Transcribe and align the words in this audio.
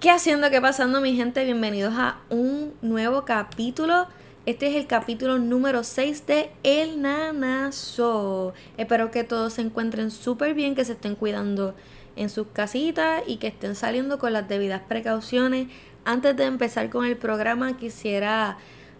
¿Qué 0.00 0.12
haciendo? 0.12 0.48
¿Qué 0.48 0.60
pasando 0.60 1.00
mi 1.00 1.16
gente? 1.16 1.42
Bienvenidos 1.42 1.92
a 1.96 2.20
un 2.30 2.72
nuevo 2.82 3.24
capítulo. 3.24 4.06
Este 4.46 4.68
es 4.68 4.76
el 4.76 4.86
capítulo 4.86 5.40
número 5.40 5.82
6 5.82 6.24
de 6.28 6.52
El 6.62 7.02
Nanazo. 7.02 8.54
Espero 8.76 9.10
que 9.10 9.24
todos 9.24 9.54
se 9.54 9.62
encuentren 9.62 10.12
súper 10.12 10.54
bien, 10.54 10.76
que 10.76 10.84
se 10.84 10.92
estén 10.92 11.16
cuidando 11.16 11.74
en 12.14 12.30
sus 12.30 12.46
casitas 12.46 13.24
y 13.26 13.38
que 13.38 13.48
estén 13.48 13.74
saliendo 13.74 14.20
con 14.20 14.32
las 14.32 14.48
debidas 14.48 14.82
precauciones. 14.82 15.66
Antes 16.04 16.36
de 16.36 16.44
empezar 16.44 16.90
con 16.90 17.04
el 17.04 17.16
programa 17.16 17.76
quisiera 17.76 18.56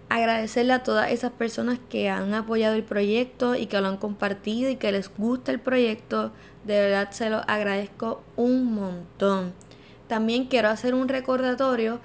agradecerle 0.09 0.73
a 0.73 0.83
todas 0.83 1.13
esas 1.13 1.31
personas 1.31 1.79
que 1.89 2.09
han 2.09 2.35
apoyado 2.35 2.75
el 2.75 2.83
proyecto 2.83 3.55
y 3.55 3.67
que 3.67 3.81
lo 3.81 3.87
han 3.87 3.99
compartido 3.99 4.69
y 4.69 4.75
que 4.75 4.91
les 4.91 5.15
gusta 5.17 5.53
el 5.53 5.61
proyecto. 5.61 6.33
De 6.65 6.77
verdad 6.81 7.13
se 7.13 7.31
lo 7.31 7.45
agradezco 7.47 8.21
un 8.35 8.75
montón. 8.75 9.68
También 10.09 10.47
quiero 10.47 10.69
hacer 10.69 10.95
un 10.95 11.09
recordatorio. 11.09 12.01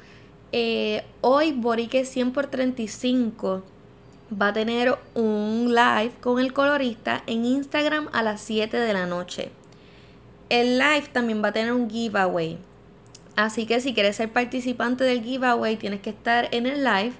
Eh, 0.52 1.04
hoy 1.21 1.52
Borique 1.54 2.06
100 2.06 2.32
por 2.32 2.48
35 2.48 3.64
va 4.39 4.50
a 4.50 4.54
tener 4.54 4.98
un 5.16 5.74
live 5.74 6.11
con 6.21 6.39
el 6.39 6.54
colorista 6.54 7.24
en 7.28 7.46
Instagram 7.46 8.10
a 8.14 8.21
las 8.24 8.42
7 8.42 8.78
de 8.78 8.94
la 8.94 9.06
noche. 9.06 9.52
El 10.50 10.78
live 10.78 11.08
también 11.11 11.44
va 11.44 11.47
a 11.47 11.54
tener 11.54 11.74
un 11.74 11.89
giveaway. 11.89 12.58
Así 13.36 13.66
que 13.66 13.80
si 13.80 13.94
quieres 13.94 14.18
ser 14.18 14.32
participante 14.32 15.04
del 15.04 15.24
giveaway 15.24 15.78
tienes 15.78 16.02
que 16.02 16.11
estar 16.11 16.50
en 16.52 16.68
el 16.68 16.83
live 16.83 17.14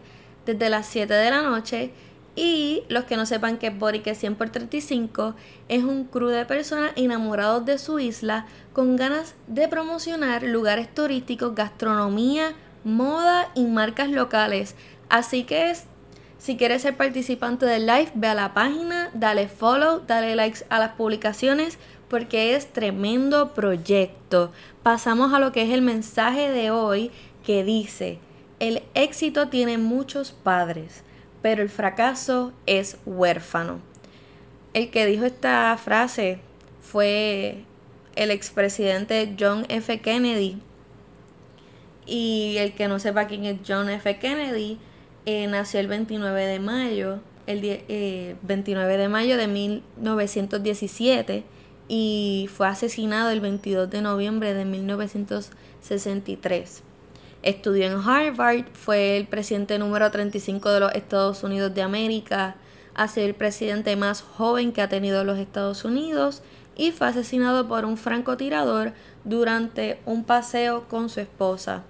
desde 0.46 0.70
las 0.70 0.86
7 0.88 1.12
de 1.12 1.30
la 1.32 1.41
noche 1.41 1.91
y 2.36 2.84
los 2.90 3.04
que 3.04 3.18
no 3.18 3.26
sepan 3.26 3.58
que 3.58 3.70
Borique 3.70 4.16
100 4.16 4.36
por 4.36 4.50
35 4.50 5.36
es 5.70 5.84
un 5.84 6.05
crew 6.05 6.30
de 6.30 6.46
personas 6.46 6.91
enamorados 6.96 7.66
de 7.66 7.78
su 7.78 8.00
isla 8.00 8.48
con 8.74 8.96
ganas 8.96 9.36
de 9.48 9.68
promocionar 9.68 10.44
lugares 10.44 10.94
turísticos, 10.94 11.54
gastronomía, 11.54 12.54
moda 12.84 13.52
y 13.54 13.66
marcas 13.66 14.10
locales. 14.10 14.76
Así 15.10 15.44
que 15.44 15.74
si 16.40 16.57
quieres 16.57 16.82
ser 16.82 16.98
participante 16.98 17.68
del 17.68 17.85
live, 17.85 18.12
ve 18.16 18.27
a 18.27 18.34
la 18.34 18.54
página, 18.54 19.12
dale 19.13 19.48
follow, 19.48 20.02
dale 20.07 20.35
likes 20.35 20.66
a 20.70 20.79
las 20.79 20.94
publicaciones 20.94 21.77
porque 22.10 22.55
es 22.55 22.74
tremendo 22.74 23.54
proyecto. 23.54 24.52
Pasamos 24.82 25.34
a 25.34 25.40
lo 25.40 25.52
que 25.52 25.62
es 25.62 25.70
el 25.70 25.84
mensaje 25.84 26.50
de 26.52 26.72
hoy 26.72 27.12
que 27.46 27.63
dice, 27.63 28.18
el 28.60 28.82
éxito 28.96 29.50
tiene 29.50 29.77
muchos 29.77 30.32
padres 30.32 31.04
pero 31.44 31.62
el 31.62 31.70
fracaso 31.70 32.54
es 32.66 32.98
huérfano. 33.05 33.80
El 34.74 34.90
que 34.90 35.05
dijo 35.05 35.26
esta 35.26 35.77
frase 35.77 36.40
fue 36.82 37.66
el 38.16 38.32
expresidente 38.32 39.35
John 39.40 39.68
F. 39.70 40.00
Kennedy. 40.00 40.58
Y 42.05 42.55
el 42.58 42.74
que 42.74 42.88
no 42.88 42.98
sepa 42.98 43.27
quién 43.27 43.46
es 43.46 43.58
John 43.68 43.90
F. 43.90 44.18
Kennedy, 44.20 44.80
eh, 45.26 45.48
nació 45.48 45.82
el 45.82 45.88
29 45.88 46.46
de 46.46 46.60
mayo, 46.60 47.20
el 47.46 47.60
29 48.41 48.94
eh, 48.94 48.98
de 48.98 49.10
mayo 49.10 49.38
de 49.38 49.48
1917 49.48 51.44
y 51.90 52.50
fue 52.54 52.68
asesinado 52.68 53.32
el 53.32 53.41
22 53.41 53.90
de 53.90 54.02
noviembre 54.02 54.54
de 54.54 54.63
1963. 54.66 56.84
Estudió 57.44 57.86
en 57.86 57.99
Harvard, 57.99 58.66
fue 58.74 59.18
el 59.18 59.27
presidente 59.27 59.77
número 59.77 60.10
35 60.10 60.70
de 60.72 60.80
los 60.80 60.94
Estados 60.94 61.44
Unidos 61.44 61.76
de 61.76 61.82
América, 61.82 62.55
ha 62.96 63.08
sido 63.08 63.27
el 63.27 63.35
presidente 63.35 63.96
más 63.96 64.22
joven 64.22 64.72
que 64.72 64.81
ha 64.81 64.88
tenido 64.90 65.24
los 65.24 65.38
Estados 65.38 65.84
Unidos 65.84 66.41
y 66.75 66.91
fue 66.91 67.08
asesinado 67.08 67.68
por 67.68 67.85
un 67.85 67.97
francotirador 67.97 68.94
durante 69.24 70.00
un 70.06 70.24
paseo 70.24 70.88
con 70.88 71.09
su 71.09 71.19
esposa. 71.19 71.84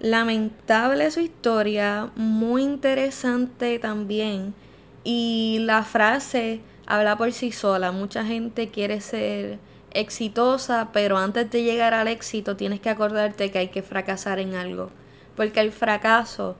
Lamentable 0.00 1.10
su 1.10 1.20
historia, 1.20 2.10
muy 2.14 2.62
interesante 2.62 3.78
también. 3.78 4.54
Y 5.02 5.58
la 5.62 5.82
frase 5.82 6.60
habla 6.86 7.16
por 7.16 7.32
sí 7.32 7.50
sola. 7.50 7.90
Mucha 7.90 8.24
gente 8.24 8.68
quiere 8.68 9.00
ser 9.00 9.58
exitosa, 9.92 10.90
pero 10.92 11.18
antes 11.18 11.50
de 11.50 11.62
llegar 11.62 11.94
al 11.94 12.08
éxito 12.08 12.56
tienes 12.56 12.80
que 12.80 12.90
acordarte 12.90 13.50
que 13.50 13.58
hay 13.58 13.68
que 13.68 13.82
fracasar 13.82 14.38
en 14.38 14.54
algo. 14.54 14.90
Porque 15.36 15.60
el 15.60 15.72
fracaso 15.72 16.56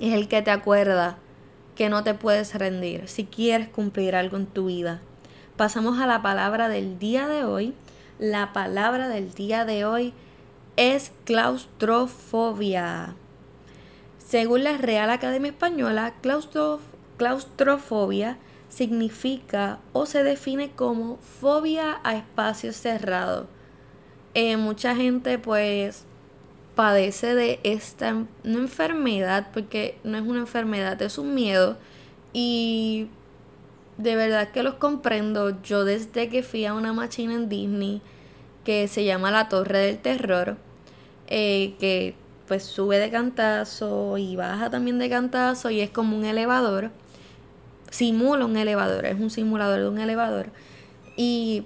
es 0.00 0.12
el 0.14 0.28
que 0.28 0.42
te 0.42 0.50
acuerda 0.50 1.18
que 1.74 1.88
no 1.88 2.04
te 2.04 2.14
puedes 2.14 2.54
rendir 2.54 3.08
si 3.08 3.24
quieres 3.24 3.68
cumplir 3.68 4.14
algo 4.14 4.36
en 4.36 4.46
tu 4.46 4.66
vida. 4.66 5.00
Pasamos 5.56 6.00
a 6.00 6.06
la 6.06 6.22
palabra 6.22 6.68
del 6.68 6.98
día 6.98 7.26
de 7.28 7.44
hoy. 7.44 7.74
La 8.18 8.52
palabra 8.52 9.08
del 9.08 9.34
día 9.34 9.64
de 9.64 9.84
hoy 9.84 10.12
es 10.76 11.12
claustrofobia. 11.24 13.14
Según 14.18 14.64
la 14.64 14.78
Real 14.78 15.10
Academia 15.10 15.50
Española, 15.50 16.14
claustrofobia 17.16 18.38
significa 18.74 19.78
o 19.92 20.06
se 20.06 20.24
define 20.24 20.72
como 20.72 21.18
fobia 21.18 22.00
a 22.02 22.16
espacios 22.16 22.76
cerrados. 22.76 23.46
Eh, 24.34 24.56
mucha 24.56 24.96
gente 24.96 25.38
pues 25.38 26.04
padece 26.74 27.34
de 27.36 27.60
esta 27.62 28.12
no 28.42 28.58
enfermedad, 28.58 29.48
porque 29.52 29.98
no 30.02 30.18
es 30.18 30.24
una 30.24 30.40
enfermedad, 30.40 31.00
es 31.02 31.18
un 31.18 31.34
miedo. 31.34 31.78
Y 32.32 33.08
de 33.96 34.16
verdad 34.16 34.50
que 34.50 34.64
los 34.64 34.74
comprendo. 34.74 35.62
Yo 35.62 35.84
desde 35.84 36.28
que 36.28 36.42
fui 36.42 36.66
a 36.66 36.74
una 36.74 36.92
máquina 36.92 37.34
en 37.34 37.48
Disney 37.48 38.02
que 38.64 38.88
se 38.88 39.04
llama 39.04 39.30
La 39.30 39.48
Torre 39.48 39.78
del 39.78 39.98
Terror, 39.98 40.56
eh, 41.28 41.74
que 41.78 42.16
pues 42.48 42.64
sube 42.64 42.98
de 42.98 43.10
cantazo 43.10 44.18
y 44.18 44.36
baja 44.36 44.68
también 44.68 44.98
de 44.98 45.08
cantazo 45.08 45.70
y 45.70 45.80
es 45.80 45.90
como 45.90 46.16
un 46.16 46.24
elevador 46.24 46.90
simula 47.94 48.44
un 48.44 48.56
elevador, 48.56 49.06
es 49.06 49.20
un 49.20 49.30
simulador 49.30 49.78
de 49.80 49.88
un 49.88 50.00
elevador. 50.00 50.46
Y 51.16 51.64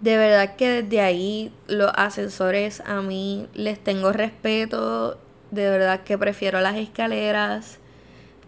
de 0.00 0.16
verdad 0.16 0.56
que 0.56 0.82
desde 0.82 1.00
ahí 1.00 1.52
los 1.68 1.92
ascensores 1.94 2.82
a 2.84 3.00
mí 3.00 3.46
les 3.54 3.78
tengo 3.78 4.12
respeto, 4.12 5.18
de 5.52 5.70
verdad 5.70 6.02
que 6.02 6.18
prefiero 6.18 6.60
las 6.60 6.74
escaleras 6.76 7.78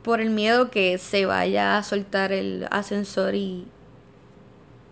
por 0.03 0.21
el 0.21 0.31
miedo 0.31 0.71
que 0.73 0.99
se 0.99 1.25
vaya 1.25 1.79
a 1.79 1.85
soltar 1.85 2.33
el 2.33 2.67
ascensor 2.73 3.37
y, 3.37 3.69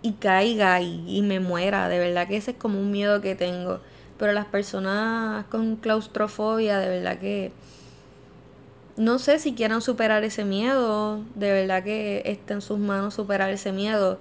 y 0.02 0.12
caiga 0.12 0.80
y, 0.80 1.04
y 1.08 1.22
me 1.22 1.40
muera, 1.40 1.88
de 1.88 1.98
verdad 1.98 2.28
que 2.28 2.36
ese 2.36 2.52
es 2.52 2.56
como 2.56 2.78
un 2.78 2.92
miedo 2.92 3.20
que 3.20 3.34
tengo. 3.34 3.80
Pero 4.16 4.32
las 4.32 4.46
personas 4.46 5.44
con 5.46 5.74
claustrofobia, 5.74 6.78
de 6.78 6.88
verdad 6.88 7.18
que 7.18 7.50
no 8.96 9.18
sé 9.18 9.38
si 9.38 9.54
quieran 9.54 9.82
superar 9.82 10.24
ese 10.24 10.44
miedo, 10.44 11.22
de 11.34 11.52
verdad 11.52 11.82
que 11.82 12.22
está 12.24 12.54
en 12.54 12.60
sus 12.60 12.78
manos 12.78 13.14
superar 13.14 13.50
ese 13.50 13.72
miedo, 13.72 14.18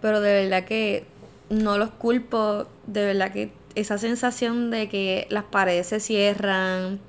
pero 0.00 0.20
de 0.20 0.42
verdad 0.42 0.64
que 0.64 1.04
no 1.50 1.78
los 1.78 1.90
culpo, 1.90 2.66
de 2.86 3.04
verdad 3.04 3.32
que 3.32 3.52
esa 3.74 3.98
sensación 3.98 4.70
de 4.70 4.88
que 4.88 5.26
las 5.30 5.44
paredes 5.44 5.86
se 5.88 6.00
cierran, 6.00 7.00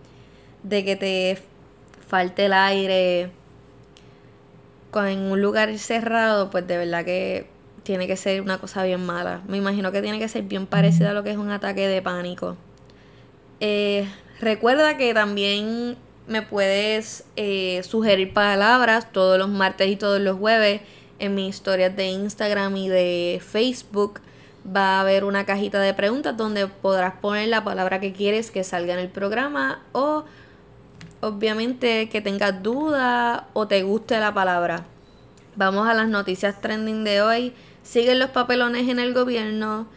de 0.63 0.83
que 0.85 0.95
te 0.95 1.37
falte 2.07 2.45
el 2.45 2.53
aire, 2.53 3.31
en 4.95 5.19
un 5.19 5.41
lugar 5.41 5.75
cerrado, 5.79 6.49
pues 6.51 6.67
de 6.67 6.77
verdad 6.77 7.03
que 7.03 7.47
tiene 7.83 8.07
que 8.07 8.15
ser 8.15 8.41
una 8.41 8.59
cosa 8.59 8.83
bien 8.83 9.05
mala. 9.05 9.41
Me 9.47 9.57
imagino 9.57 9.91
que 9.91 10.01
tiene 10.01 10.19
que 10.19 10.27
ser 10.27 10.43
bien 10.43 10.67
parecida 10.67 11.11
a 11.11 11.13
lo 11.13 11.23
que 11.23 11.31
es 11.31 11.37
un 11.37 11.49
ataque 11.49 11.87
de 11.87 12.01
pánico. 12.01 12.55
Eh, 13.59 14.07
recuerda 14.39 14.97
que 14.97 15.13
también 15.13 15.97
me 16.27 16.41
puedes 16.41 17.25
eh, 17.35 17.81
sugerir 17.83 18.33
palabras 18.33 19.11
todos 19.11 19.37
los 19.37 19.49
martes 19.49 19.89
y 19.89 19.95
todos 19.95 20.21
los 20.21 20.37
jueves 20.37 20.81
en 21.19 21.35
mis 21.35 21.55
historias 21.55 21.95
de 21.95 22.07
Instagram 22.07 22.75
y 22.77 22.89
de 22.89 23.41
Facebook. 23.45 24.21
Va 24.65 24.97
a 24.97 25.01
haber 25.01 25.25
una 25.25 25.45
cajita 25.45 25.79
de 25.81 25.93
preguntas 25.93 26.37
donde 26.37 26.67
podrás 26.67 27.15
poner 27.15 27.49
la 27.49 27.63
palabra 27.63 27.99
que 27.99 28.13
quieres 28.13 28.51
que 28.51 28.63
salga 28.63 28.93
en 28.93 28.99
el 28.99 29.09
programa 29.09 29.81
o 29.91 30.23
obviamente 31.19 32.07
que 32.09 32.21
tengas 32.21 32.63
duda 32.63 33.47
o 33.53 33.67
te 33.67 33.83
guste 33.83 34.19
la 34.19 34.33
palabra. 34.33 34.85
Vamos 35.55 35.87
a 35.87 35.93
las 35.93 36.07
noticias 36.07 36.61
trending 36.61 37.03
de 37.03 37.21
hoy. 37.21 37.53
Siguen 37.83 38.19
los 38.19 38.29
papelones 38.29 38.87
en 38.87 38.99
el 38.99 39.13
gobierno. 39.13 39.87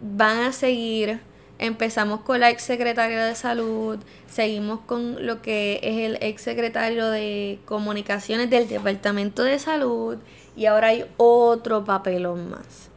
Van 0.00 0.38
a 0.40 0.52
seguir 0.52 1.20
Empezamos 1.62 2.22
con 2.22 2.40
la 2.40 2.48
ex 2.48 2.62
secretaria 2.62 3.22
de 3.22 3.34
salud, 3.34 3.98
seguimos 4.26 4.80
con 4.80 5.26
lo 5.26 5.42
que 5.42 5.78
es 5.82 5.98
el 5.98 6.16
ex 6.22 6.40
secretario 6.40 7.10
de 7.10 7.58
comunicaciones 7.66 8.48
del 8.48 8.66
departamento 8.66 9.42
de 9.42 9.58
salud 9.58 10.16
y 10.56 10.64
ahora 10.64 10.88
hay 10.88 11.04
otro 11.18 11.84
papelón 11.84 12.48
más. 12.48 12.88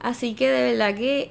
Así 0.00 0.34
que 0.34 0.50
de 0.50 0.72
verdad 0.72 0.96
que 0.96 1.30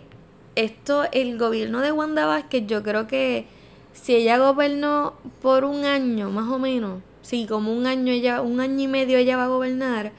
esto, 0.56 1.04
el 1.12 1.38
gobierno 1.38 1.82
de 1.82 1.92
Wanda 1.92 2.26
Vázquez, 2.26 2.64
yo 2.66 2.82
creo 2.82 3.08
que 3.08 3.46
si 3.92 4.16
ella 4.16 4.38
gobernó 4.38 5.16
por 5.42 5.66
un 5.66 5.84
año 5.84 6.30
más 6.30 6.50
o 6.50 6.60
menos, 6.60 7.02
sí, 7.24 7.46
como 7.46 7.74
un 7.74 7.88
año 7.88 8.14
ella, 8.14 8.40
un 8.40 8.62
año 8.62 8.84
y 8.84 8.88
medio 8.88 9.18
ella 9.18 9.36
va 9.36 9.44
a 9.44 9.50
gobernar, 9.50 10.14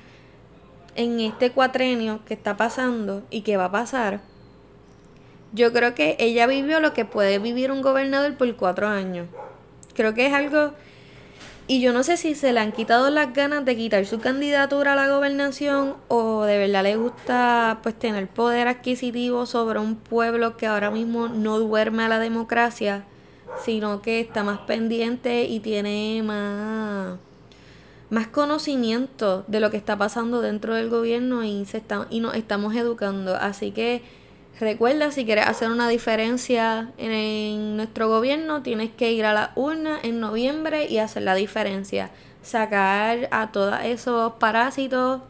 en 0.94 1.20
este 1.20 1.52
cuatrenio 1.52 2.20
que 2.26 2.34
está 2.34 2.58
pasando 2.58 3.22
y 3.30 3.40
que 3.40 3.56
va 3.56 3.64
a 3.64 3.72
pasar, 3.72 4.20
yo 5.54 5.72
creo 5.72 5.94
que 5.94 6.16
ella 6.18 6.46
vivió 6.46 6.80
lo 6.80 6.92
que 6.92 7.04
puede 7.04 7.38
vivir 7.38 7.70
un 7.70 7.80
gobernador 7.80 8.34
por 8.34 8.54
cuatro 8.56 8.88
años. 8.88 9.28
Creo 9.94 10.12
que 10.12 10.26
es 10.26 10.34
algo... 10.34 10.72
Y 11.66 11.80
yo 11.80 11.94
no 11.94 12.02
sé 12.02 12.18
si 12.18 12.34
se 12.34 12.52
le 12.52 12.60
han 12.60 12.72
quitado 12.72 13.08
las 13.08 13.32
ganas 13.32 13.64
de 13.64 13.74
quitar 13.74 14.04
su 14.04 14.20
candidatura 14.20 14.92
a 14.92 14.96
la 14.96 15.08
gobernación 15.08 15.94
o 16.08 16.42
de 16.44 16.58
verdad 16.58 16.82
le 16.82 16.96
gusta 16.96 17.78
pues 17.82 17.98
tener 17.98 18.28
poder 18.28 18.68
adquisitivo 18.68 19.46
sobre 19.46 19.78
un 19.78 19.96
pueblo 19.96 20.58
que 20.58 20.66
ahora 20.66 20.90
mismo 20.90 21.28
no 21.28 21.58
duerme 21.58 22.02
a 22.02 22.08
la 22.08 22.18
democracia, 22.18 23.04
sino 23.64 24.02
que 24.02 24.20
está 24.20 24.42
más 24.42 24.58
pendiente 24.58 25.44
y 25.44 25.60
tiene 25.60 26.22
más 26.22 27.16
más 28.10 28.26
conocimiento 28.26 29.44
de 29.48 29.60
lo 29.60 29.70
que 29.70 29.78
está 29.78 29.96
pasando 29.96 30.42
dentro 30.42 30.74
del 30.74 30.90
gobierno 30.90 31.44
y 31.44 31.64
se 31.64 31.78
está, 31.78 32.06
y 32.10 32.20
nos 32.20 32.34
estamos 32.34 32.74
educando. 32.76 33.36
Así 33.36 33.70
que 33.70 34.02
Recuerda, 34.60 35.10
si 35.10 35.24
quieres 35.24 35.46
hacer 35.46 35.68
una 35.68 35.88
diferencia 35.88 36.92
en 36.96 37.76
nuestro 37.76 38.08
gobierno, 38.08 38.62
tienes 38.62 38.90
que 38.90 39.10
ir 39.12 39.24
a 39.24 39.32
la 39.32 39.52
urna 39.56 39.98
en 40.00 40.20
noviembre 40.20 40.86
y 40.86 40.98
hacer 40.98 41.24
la 41.24 41.34
diferencia. 41.34 42.10
Sacar 42.40 43.28
a 43.32 43.50
todos 43.50 43.74
esos 43.82 44.34
parásitos, 44.34 45.22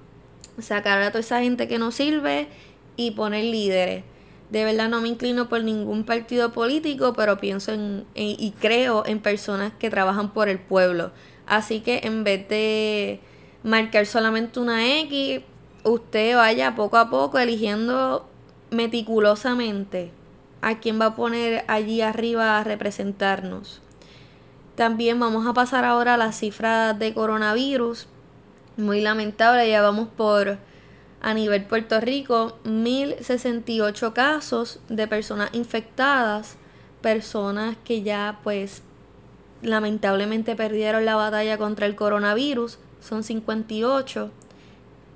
sacar 0.60 1.00
a 1.00 1.08
toda 1.08 1.20
esa 1.20 1.40
gente 1.40 1.68
que 1.68 1.78
no 1.78 1.90
sirve 1.90 2.48
y 2.96 3.12
poner 3.12 3.44
líderes. 3.44 4.04
De 4.50 4.62
verdad 4.64 4.90
no 4.90 5.00
me 5.00 5.08
inclino 5.08 5.48
por 5.48 5.64
ningún 5.64 6.04
partido 6.04 6.52
político, 6.52 7.14
pero 7.14 7.38
pienso 7.38 7.72
en, 7.72 8.04
y 8.14 8.52
creo 8.60 9.06
en 9.06 9.20
personas 9.20 9.72
que 9.78 9.88
trabajan 9.88 10.34
por 10.34 10.50
el 10.50 10.58
pueblo. 10.58 11.12
Así 11.46 11.80
que 11.80 12.00
en 12.04 12.24
vez 12.24 12.46
de 12.48 13.20
marcar 13.62 14.04
solamente 14.04 14.60
una 14.60 14.98
X, 15.00 15.40
usted 15.82 16.36
vaya 16.36 16.74
poco 16.74 16.98
a 16.98 17.08
poco 17.08 17.38
eligiendo 17.38 18.28
meticulosamente 18.74 20.10
a 20.60 20.78
quién 20.78 21.00
va 21.00 21.06
a 21.06 21.16
poner 21.16 21.64
allí 21.68 22.00
arriba 22.00 22.58
a 22.58 22.64
representarnos. 22.64 23.80
También 24.76 25.20
vamos 25.20 25.46
a 25.46 25.52
pasar 25.52 25.84
ahora 25.84 26.14
a 26.14 26.16
las 26.16 26.38
cifras 26.38 26.98
de 26.98 27.14
coronavirus. 27.14 28.08
Muy 28.76 29.00
lamentable, 29.00 29.68
ya 29.68 29.82
vamos 29.82 30.08
por 30.08 30.58
a 31.20 31.34
nivel 31.34 31.64
Puerto 31.64 32.00
Rico 32.00 32.58
1068 32.64 34.14
casos 34.14 34.80
de 34.88 35.06
personas 35.06 35.50
infectadas, 35.52 36.56
personas 37.00 37.76
que 37.84 38.02
ya 38.02 38.40
pues 38.42 38.82
lamentablemente 39.62 40.56
perdieron 40.56 41.04
la 41.04 41.14
batalla 41.14 41.56
contra 41.56 41.86
el 41.86 41.94
coronavirus, 41.94 42.78
son 43.00 43.22
58 43.22 44.30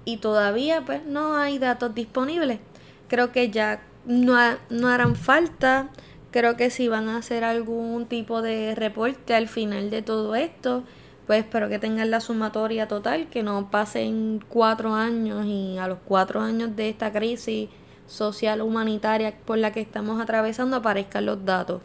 y 0.04 0.18
todavía 0.18 0.82
pues 0.84 1.04
no 1.04 1.36
hay 1.36 1.58
datos 1.58 1.94
disponibles 1.94 2.60
creo 3.08 3.32
que 3.32 3.50
ya 3.50 3.82
no, 4.06 4.36
no 4.70 4.88
harán 4.88 5.16
falta. 5.16 5.88
Creo 6.30 6.56
que 6.56 6.70
si 6.70 6.88
van 6.88 7.08
a 7.08 7.16
hacer 7.16 7.42
algún 7.42 8.06
tipo 8.06 8.42
de 8.42 8.74
reporte 8.74 9.34
al 9.34 9.48
final 9.48 9.90
de 9.90 10.02
todo 10.02 10.34
esto, 10.34 10.84
pues 11.26 11.40
espero 11.40 11.68
que 11.68 11.78
tengan 11.78 12.10
la 12.10 12.20
sumatoria 12.20 12.86
total, 12.86 13.28
que 13.28 13.42
no 13.42 13.70
pasen 13.70 14.44
cuatro 14.48 14.94
años 14.94 15.46
y 15.46 15.78
a 15.78 15.88
los 15.88 15.98
cuatro 16.04 16.40
años 16.40 16.76
de 16.76 16.90
esta 16.90 17.12
crisis 17.12 17.68
social 18.06 18.62
humanitaria 18.62 19.36
por 19.44 19.58
la 19.58 19.72
que 19.72 19.80
estamos 19.80 20.20
atravesando 20.20 20.76
aparezcan 20.76 21.26
los 21.26 21.44
datos. 21.44 21.82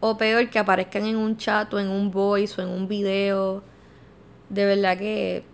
O 0.00 0.16
peor, 0.16 0.48
que 0.50 0.58
aparezcan 0.58 1.04
en 1.06 1.16
un 1.16 1.36
chat 1.36 1.72
o 1.74 1.78
en 1.78 1.88
un 1.88 2.10
voice 2.10 2.60
o 2.60 2.64
en 2.64 2.70
un 2.70 2.88
video. 2.88 3.62
De 4.48 4.64
verdad 4.64 4.96
que 4.96 5.44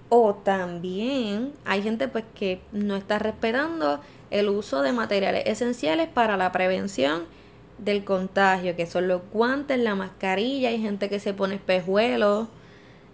o 0.09 0.35
también 0.35 1.53
hay 1.65 1.83
gente 1.83 2.09
pues 2.09 2.25
que 2.35 2.61
no 2.73 2.97
está 2.97 3.19
respetando 3.19 4.01
el 4.31 4.49
uso 4.49 4.83
de 4.83 4.93
materiales 4.93 5.45
esenciales 5.47 6.09
para 6.09 6.37
la 6.37 6.51
prevención 6.53 7.25
del 7.81 8.05
contagio, 8.05 8.77
que 8.77 8.87
son 8.87 9.09
los 9.09 9.23
guantes, 9.33 9.79
la 9.79 9.95
mascarilla, 9.95 10.69
hay 10.69 10.81
gente 10.81 11.09
que 11.09 11.21
se 11.21 11.35
pone 11.35 11.57
espejuelos 11.57 12.49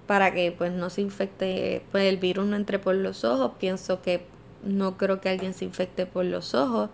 para 0.06 0.32
que 0.32 0.52
pues 0.52 0.72
no 0.72 0.90
se 0.90 1.00
infecte, 1.02 1.82
pues 1.90 2.04
el 2.04 2.16
virus 2.18 2.46
no 2.46 2.56
entre 2.56 2.78
por 2.78 2.94
los 2.94 3.24
ojos. 3.24 3.52
Pienso 3.58 4.02
que 4.02 4.26
no 4.64 4.96
creo 4.96 5.20
que 5.20 5.28
alguien 5.28 5.54
se 5.54 5.64
infecte 5.64 6.06
por 6.06 6.24
los 6.24 6.54
ojos. 6.54 6.90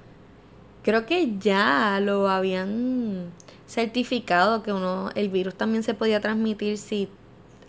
Creo 0.82 1.06
que 1.06 1.38
ya 1.38 2.00
lo 2.02 2.28
habían 2.28 3.30
certificado 3.66 4.62
que 4.62 4.72
uno 4.72 5.10
el 5.14 5.28
virus 5.28 5.54
también 5.54 5.82
se 5.82 5.94
podía 5.94 6.20
transmitir 6.20 6.76
si 6.76 7.08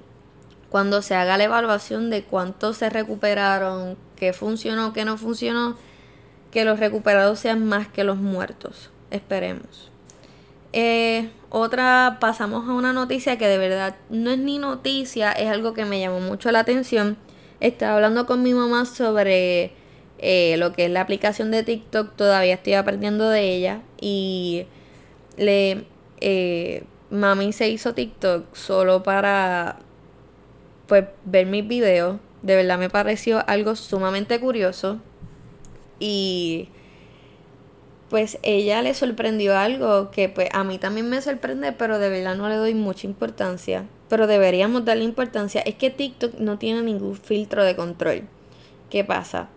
cuando 0.70 1.02
se 1.02 1.14
haga 1.14 1.36
la 1.36 1.44
evaluación 1.44 2.08
de 2.10 2.24
cuántos 2.24 2.78
se 2.78 2.88
recuperaron, 2.88 3.96
qué 4.16 4.32
funcionó, 4.32 4.92
qué 4.92 5.04
no 5.04 5.18
funcionó, 5.18 5.76
que 6.50 6.64
los 6.64 6.78
recuperados 6.78 7.40
sean 7.40 7.66
más 7.66 7.88
que 7.88 8.04
los 8.04 8.16
muertos. 8.16 8.90
Esperemos. 9.10 9.90
Eh, 10.72 11.30
otra, 11.50 12.16
pasamos 12.20 12.66
a 12.66 12.72
una 12.72 12.94
noticia 12.94 13.36
que 13.36 13.46
de 13.46 13.58
verdad 13.58 13.96
no 14.08 14.30
es 14.30 14.38
ni 14.38 14.58
noticia, 14.58 15.32
es 15.32 15.50
algo 15.50 15.74
que 15.74 15.84
me 15.84 16.00
llamó 16.00 16.20
mucho 16.20 16.50
la 16.50 16.60
atención. 16.60 17.18
Estaba 17.62 17.94
hablando 17.94 18.26
con 18.26 18.42
mi 18.42 18.54
mamá 18.54 18.84
sobre 18.86 19.70
eh, 20.18 20.56
lo 20.58 20.72
que 20.72 20.86
es 20.86 20.90
la 20.90 21.00
aplicación 21.00 21.52
de 21.52 21.62
TikTok, 21.62 22.16
todavía 22.16 22.54
estoy 22.54 22.74
aprendiendo 22.74 23.28
de 23.28 23.54
ella 23.54 23.82
y 24.00 24.66
le 25.36 25.84
eh, 26.20 26.82
mami 27.10 27.52
se 27.52 27.68
hizo 27.68 27.94
TikTok 27.94 28.52
solo 28.56 29.04
para 29.04 29.78
pues 30.88 31.04
ver 31.24 31.46
mis 31.46 31.68
videos. 31.68 32.18
De 32.42 32.56
verdad 32.56 32.78
me 32.80 32.90
pareció 32.90 33.48
algo 33.48 33.76
sumamente 33.76 34.40
curioso 34.40 34.98
y 36.00 36.68
pues 38.12 38.38
ella 38.42 38.82
le 38.82 38.92
sorprendió 38.92 39.56
algo 39.56 40.10
que 40.10 40.28
pues 40.28 40.50
a 40.52 40.64
mí 40.64 40.76
también 40.76 41.08
me 41.08 41.22
sorprende, 41.22 41.72
pero 41.72 41.98
de 41.98 42.10
verdad 42.10 42.36
no 42.36 42.46
le 42.50 42.56
doy 42.56 42.74
mucha 42.74 43.06
importancia. 43.06 43.86
Pero 44.10 44.26
deberíamos 44.26 44.84
darle 44.84 45.04
importancia. 45.04 45.62
Es 45.62 45.76
que 45.76 45.88
TikTok 45.88 46.34
no 46.34 46.58
tiene 46.58 46.82
ningún 46.82 47.16
filtro 47.16 47.64
de 47.64 47.74
control. 47.74 48.24
¿Qué 48.90 49.02
pasa? 49.02 49.48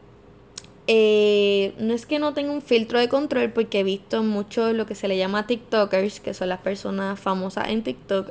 Eh, 0.88 1.74
no 1.80 1.94
es 1.94 2.06
que 2.06 2.18
no 2.18 2.34
tenga 2.34 2.54
un 2.54 2.62
filtro 2.62 2.98
de 2.98 3.10
control 3.10 3.52
porque 3.52 3.82
he 3.82 3.84
visto 3.84 4.24
mucho 4.24 4.72
lo 4.72 4.86
que 4.86 4.96
se 4.96 5.10
le 5.10 5.18
llama 5.18 5.48
TikTokers, 5.48 6.22
que 6.22 6.34
son 6.34 6.48
las 6.48 6.60
personas 6.62 7.20
famosas 7.20 7.68
en 7.68 7.84
TikTok, 7.84 8.30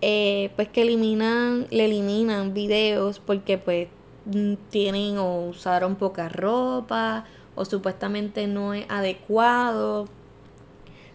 eh, 0.00 0.52
pues 0.54 0.68
que 0.68 0.82
eliminan, 0.82 1.66
le 1.70 1.86
eliminan 1.86 2.54
videos 2.54 3.18
porque 3.18 3.58
pues 3.58 3.88
mm, 4.26 4.54
tienen 4.70 5.18
o 5.18 5.48
usaron 5.48 5.96
poca 5.96 6.28
ropa 6.28 7.24
o 7.60 7.66
supuestamente 7.66 8.46
no 8.46 8.72
es 8.72 8.86
adecuado. 8.88 10.08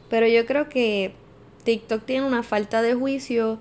Pero 0.10 0.28
yo 0.28 0.46
creo 0.46 0.70
que 0.70 1.16
TikTok 1.64 2.06
tiene 2.06 2.28
una 2.28 2.44
falta 2.44 2.84
de 2.84 2.94
juicio 2.94 3.58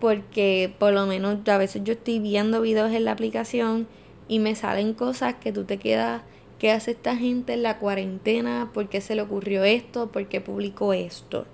porque 0.00 0.74
por 0.78 0.92
lo 0.92 1.06
menos 1.06 1.38
a 1.48 1.56
veces 1.56 1.82
yo 1.82 1.94
estoy 1.94 2.18
viendo 2.18 2.60
videos 2.60 2.92
en 2.92 3.06
la 3.06 3.12
aplicación 3.12 3.86
y 4.28 4.38
me 4.38 4.54
salen 4.54 4.92
cosas 4.92 5.36
que 5.36 5.50
tú 5.50 5.64
te 5.64 5.78
quedas, 5.78 6.20
¿qué 6.58 6.72
hace 6.72 6.90
esta 6.90 7.16
gente 7.16 7.54
en 7.54 7.62
la 7.62 7.78
cuarentena? 7.78 8.70
¿Por 8.74 8.90
qué 8.90 9.00
se 9.00 9.14
le 9.14 9.22
ocurrió 9.22 9.64
esto? 9.64 10.08
¿Por 10.12 10.28
qué 10.28 10.42
publicó 10.42 10.92
esto? 10.92 11.46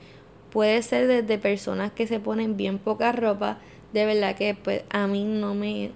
Puede 0.50 0.82
ser 0.82 1.06
desde 1.06 1.38
personas 1.38 1.92
que 1.92 2.08
se 2.08 2.18
ponen 2.18 2.56
bien 2.56 2.78
poca 2.78 3.12
ropa, 3.12 3.58
de 3.92 4.04
verdad 4.04 4.34
que 4.34 4.56
pues 4.56 4.82
a 4.90 5.06
mí 5.06 5.22
no 5.22 5.54
me, 5.54 5.92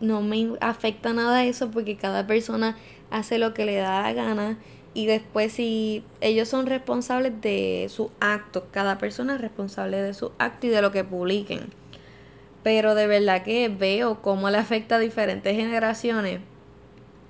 no 0.00 0.22
me 0.22 0.52
afecta 0.62 1.12
nada 1.12 1.44
eso 1.44 1.70
porque 1.70 1.98
cada 1.98 2.26
persona 2.26 2.78
hace 3.10 3.38
lo 3.38 3.54
que 3.54 3.64
le 3.64 3.76
da 3.76 4.02
la 4.02 4.12
gana 4.12 4.58
y 4.94 5.06
después 5.06 5.52
si 5.52 6.02
ellos 6.20 6.48
son 6.48 6.66
responsables 6.66 7.40
de 7.40 7.86
sus 7.88 8.08
actos, 8.20 8.64
cada 8.72 8.98
persona 8.98 9.36
es 9.36 9.40
responsable 9.40 10.02
de 10.02 10.14
su 10.14 10.32
acto 10.38 10.66
y 10.66 10.70
de 10.70 10.82
lo 10.82 10.90
que 10.90 11.04
publiquen. 11.04 11.70
Pero 12.62 12.94
de 12.94 13.06
verdad 13.06 13.44
que 13.44 13.68
veo 13.68 14.20
cómo 14.22 14.50
le 14.50 14.58
afecta 14.58 14.96
a 14.96 14.98
diferentes 14.98 15.54
generaciones 15.54 16.40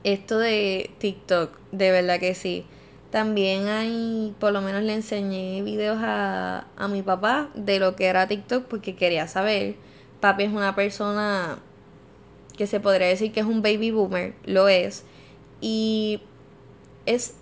esto 0.05 0.39
de 0.39 0.91
TikTok, 0.99 1.59
de 1.73 1.91
verdad 1.91 2.21
que 2.21 2.35
sí. 2.35 2.65
También 3.11 3.69
hay, 3.69 4.35
por 4.39 4.53
lo 4.53 4.61
menos 4.61 4.83
le 4.83 4.95
enseñé 4.95 5.63
videos 5.63 5.99
a, 6.01 6.67
a 6.77 6.89
mi 6.89 7.03
papá 7.03 7.51
de 7.55 7.79
lo 7.79 7.97
que 7.97 8.07
era 8.07 8.29
TikTok 8.29 8.65
porque 8.65 8.97
quería 8.97 9.29
saber. 9.29 9.77
Papi 10.21 10.45
es 10.45 10.53
una 10.53 10.75
persona 10.75 11.59
que 12.57 12.67
se 12.67 12.81
podría 12.81 13.09
decir 13.09 13.33
que 13.33 13.41
es 13.41 13.47
un 13.47 13.63
baby 13.63 13.91
boomer, 13.91 14.35
lo 14.45 14.69
es 14.69 15.05
y 15.61 16.21
es 17.07 17.35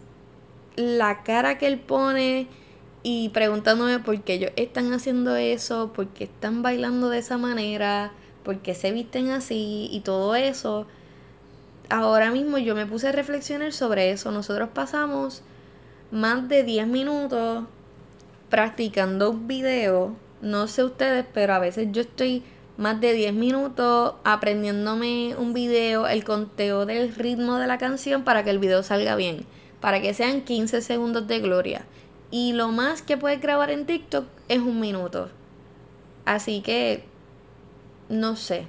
la 0.77 1.23
cara 1.23 1.59
que 1.59 1.67
él 1.67 1.79
pone 1.79 2.49
y 3.03 3.29
preguntándome 3.31 3.99
por 3.99 4.21
qué 4.23 4.35
ellos 4.35 4.51
están 4.57 4.93
haciendo 4.93 5.37
eso, 5.37 5.93
por 5.93 6.09
qué 6.09 6.25
están 6.25 6.63
bailando 6.63 7.09
de 7.09 7.19
esa 7.19 7.39
manera, 7.39 8.13
por 8.43 8.59
qué 8.59 8.75
se 8.75 8.93
visten 8.93 9.31
así 9.31 9.89
y 9.91 10.01
todo 10.01 10.35
eso. 10.35 10.87
Ahora 11.89 12.31
mismo 12.31 12.59
yo 12.59 12.75
me 12.75 12.87
puse 12.87 13.09
a 13.09 13.13
reflexionar 13.13 13.73
sobre 13.73 14.11
eso. 14.11 14.33
Nosotros 14.33 14.71
pasamos 14.75 15.43
más 16.11 16.49
de 16.49 16.65
10 16.65 16.89
minutos 16.89 17.65
practicando 18.49 19.31
un 19.31 19.47
video. 19.47 20.17
No 20.43 20.67
sé 20.67 20.83
ustedes, 20.85 21.25
pero 21.33 21.55
a 21.55 21.59
veces 21.59 21.89
yo 21.93 22.03
estoy 22.03 22.43
más 22.77 23.01
de 23.01 23.13
10 23.13 23.35
minutos 23.35 24.15
aprendiéndome 24.25 25.35
un 25.37 25.55
video, 25.55 26.07
el 26.07 26.25
conteo 26.25 26.87
del 26.87 27.15
ritmo 27.15 27.57
de 27.57 27.67
la 27.67 27.79
canción 27.79 28.25
para 28.25 28.45
que 28.45 28.51
el 28.51 28.59
video 28.59 28.83
salga 28.83 29.17
bien, 29.17 29.47
para 29.81 30.01
que 30.01 30.15
sean 30.15 30.43
15 30.43 30.83
segundos 30.83 31.27
de 31.27 31.41
gloria. 31.41 31.87
Y 32.31 32.53
lo 32.53 32.69
más 32.69 33.03
que 33.03 33.17
puedes 33.17 33.41
grabar 33.41 33.71
en 33.71 33.87
TikTok 33.87 34.27
es 34.49 34.59
un 34.59 34.81
minuto. 34.81 35.29
Así 36.25 36.61
que, 36.61 37.05
no 38.09 38.37
sé. 38.37 38.67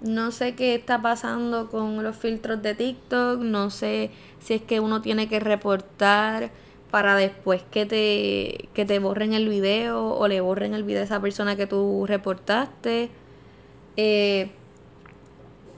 No 0.00 0.30
sé 0.30 0.54
qué 0.54 0.74
está 0.74 1.02
pasando 1.02 1.70
con 1.70 2.02
los 2.04 2.16
filtros 2.16 2.62
de 2.62 2.74
TikTok, 2.74 3.40
no 3.40 3.70
sé 3.70 4.10
si 4.38 4.54
es 4.54 4.62
que 4.62 4.80
uno 4.80 5.02
tiene 5.02 5.28
que 5.28 5.40
reportar 5.40 6.50
para 6.90 7.16
después 7.16 7.62
que 7.70 7.86
te, 7.86 8.68
que 8.74 8.84
te 8.84 8.98
borren 8.98 9.32
el 9.32 9.48
video 9.48 10.08
o 10.08 10.28
le 10.28 10.40
borren 10.40 10.74
el 10.74 10.84
video 10.84 11.02
a 11.02 11.04
esa 11.04 11.20
persona 11.20 11.56
que 11.56 11.66
tú 11.66 12.06
reportaste. 12.06 13.10
Eh, 13.96 14.50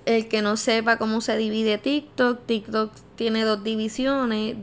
el 0.07 0.29
que 0.29 0.43
no 0.43 0.57
sepa 0.57 0.97
cómo 0.97 1.21
se 1.21 1.37
divide 1.37 1.79
TikTok, 1.79 2.45
TikTok 2.47 2.93
tiene 3.17 3.45
dos 3.45 3.63
divisiones, 3.63 4.57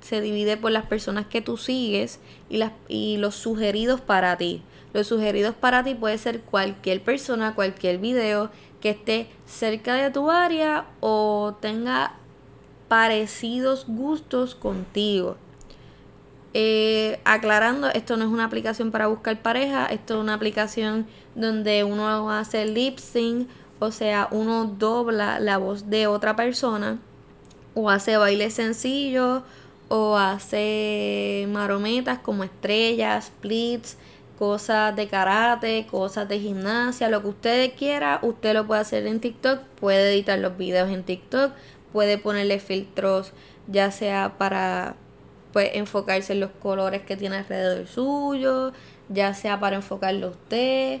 se 0.00 0.20
divide 0.20 0.56
por 0.56 0.72
las 0.72 0.86
personas 0.86 1.26
que 1.26 1.40
tú 1.40 1.56
sigues 1.56 2.20
y, 2.48 2.58
las, 2.58 2.72
y 2.88 3.16
los 3.18 3.34
sugeridos 3.34 4.00
para 4.00 4.36
ti. 4.36 4.62
Los 4.92 5.06
sugeridos 5.06 5.54
para 5.54 5.84
ti 5.84 5.94
puede 5.94 6.18
ser 6.18 6.40
cualquier 6.40 7.02
persona, 7.02 7.54
cualquier 7.54 7.98
video 7.98 8.50
que 8.80 8.90
esté 8.90 9.28
cerca 9.46 9.94
de 9.94 10.10
tu 10.10 10.30
área 10.30 10.86
o 11.00 11.56
tenga 11.60 12.16
parecidos 12.88 13.84
gustos 13.86 14.56
contigo. 14.56 15.36
Eh, 16.52 17.20
aclarando, 17.24 17.88
esto 17.88 18.16
no 18.16 18.24
es 18.24 18.30
una 18.30 18.44
aplicación 18.44 18.90
para 18.90 19.06
buscar 19.06 19.40
pareja, 19.40 19.86
esto 19.86 20.14
es 20.14 20.20
una 20.20 20.34
aplicación 20.34 21.06
donde 21.36 21.84
uno 21.84 22.30
hace 22.30 22.66
lip 22.66 22.98
sync, 22.98 23.48
o 23.78 23.92
sea, 23.92 24.28
uno 24.32 24.64
dobla 24.64 25.38
la 25.38 25.58
voz 25.58 25.88
de 25.88 26.08
otra 26.08 26.34
persona, 26.34 26.98
o 27.74 27.88
hace 27.88 28.16
bailes 28.16 28.54
sencillos, 28.54 29.42
o 29.88 30.16
hace 30.16 31.46
marometas 31.50 32.18
como 32.18 32.44
estrellas, 32.44 33.26
splits, 33.26 33.96
cosas 34.38 34.96
de 34.96 35.06
karate, 35.06 35.86
cosas 35.88 36.28
de 36.28 36.40
gimnasia, 36.40 37.08
lo 37.08 37.22
que 37.22 37.28
usted 37.28 37.72
quiera, 37.76 38.18
usted 38.22 38.54
lo 38.54 38.66
puede 38.66 38.80
hacer 38.80 39.06
en 39.06 39.20
TikTok, 39.20 39.60
puede 39.78 40.12
editar 40.14 40.38
los 40.38 40.56
videos 40.56 40.90
en 40.90 41.04
TikTok, 41.04 41.52
puede 41.92 42.18
ponerle 42.18 42.58
filtros 42.58 43.32
ya 43.66 43.90
sea 43.90 44.34
para 44.38 44.96
pues 45.52 45.70
enfocarse 45.74 46.32
en 46.32 46.40
los 46.40 46.50
colores 46.50 47.02
que 47.02 47.16
tiene 47.16 47.36
alrededor 47.36 47.86
suyo, 47.86 48.72
ya 49.08 49.34
sea 49.34 49.58
para 49.58 49.76
enfocarlo 49.76 50.28
a 50.28 50.30
usted, 50.30 51.00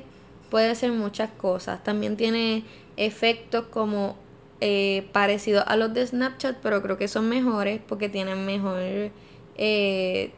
puede 0.50 0.74
ser 0.74 0.92
muchas 0.92 1.30
cosas. 1.30 1.82
También 1.84 2.16
tiene 2.16 2.64
efectos 2.96 3.66
como 3.66 4.16
eh, 4.60 5.08
parecidos 5.12 5.64
a 5.66 5.76
los 5.76 5.94
de 5.94 6.06
Snapchat, 6.06 6.56
pero 6.62 6.82
creo 6.82 6.98
que 6.98 7.08
son 7.08 7.28
mejores 7.28 7.80
porque 7.86 8.08
tienen 8.08 8.44
mejor 8.44 9.10
eh, 9.56 10.32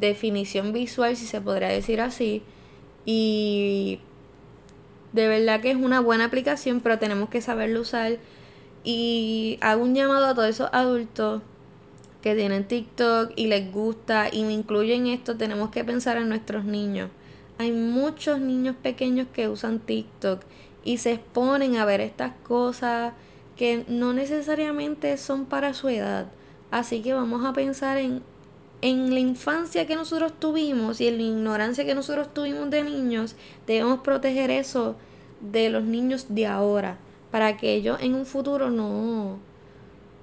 definición 0.00 0.72
visual, 0.72 1.16
si 1.16 1.26
se 1.26 1.40
podría 1.40 1.68
decir 1.68 2.00
así. 2.00 2.42
Y 3.04 4.00
de 5.12 5.28
verdad 5.28 5.60
que 5.60 5.70
es 5.70 5.76
una 5.76 6.00
buena 6.00 6.24
aplicación, 6.24 6.80
pero 6.80 6.98
tenemos 6.98 7.28
que 7.28 7.40
saberlo 7.40 7.82
usar. 7.82 8.18
Y 8.84 9.58
hago 9.60 9.84
un 9.84 9.94
llamado 9.94 10.26
a 10.26 10.34
todos 10.34 10.48
esos 10.48 10.68
adultos 10.72 11.42
que 12.22 12.34
tienen 12.34 12.64
TikTok 12.64 13.32
y 13.36 13.48
les 13.48 13.70
gusta 13.70 14.28
y 14.32 14.44
me 14.44 14.52
incluyen 14.52 15.08
esto, 15.08 15.36
tenemos 15.36 15.70
que 15.70 15.84
pensar 15.84 16.16
en 16.16 16.28
nuestros 16.28 16.64
niños. 16.64 17.10
Hay 17.58 17.72
muchos 17.72 18.40
niños 18.40 18.76
pequeños 18.80 19.26
que 19.32 19.48
usan 19.48 19.80
TikTok 19.80 20.40
y 20.84 20.98
se 20.98 21.12
exponen 21.12 21.76
a 21.76 21.84
ver 21.84 22.00
estas 22.00 22.32
cosas 22.44 23.12
que 23.56 23.84
no 23.88 24.12
necesariamente 24.12 25.16
son 25.18 25.44
para 25.44 25.74
su 25.74 25.88
edad. 25.88 26.28
Así 26.70 27.02
que 27.02 27.12
vamos 27.12 27.44
a 27.44 27.52
pensar 27.52 27.98
en, 27.98 28.22
en 28.80 29.12
la 29.12 29.20
infancia 29.20 29.86
que 29.86 29.96
nosotros 29.96 30.32
tuvimos 30.38 31.00
y 31.00 31.08
en 31.08 31.18
la 31.18 31.22
ignorancia 31.24 31.84
que 31.84 31.94
nosotros 31.94 32.32
tuvimos 32.32 32.70
de 32.70 32.84
niños. 32.84 33.36
Debemos 33.66 34.00
proteger 34.00 34.50
eso 34.50 34.96
de 35.40 35.70
los 35.70 35.84
niños 35.84 36.26
de 36.28 36.46
ahora 36.46 36.98
para 37.32 37.56
que 37.56 37.74
ellos 37.74 37.98
en 38.00 38.14
un 38.14 38.26
futuro 38.26 38.70
no, 38.70 39.38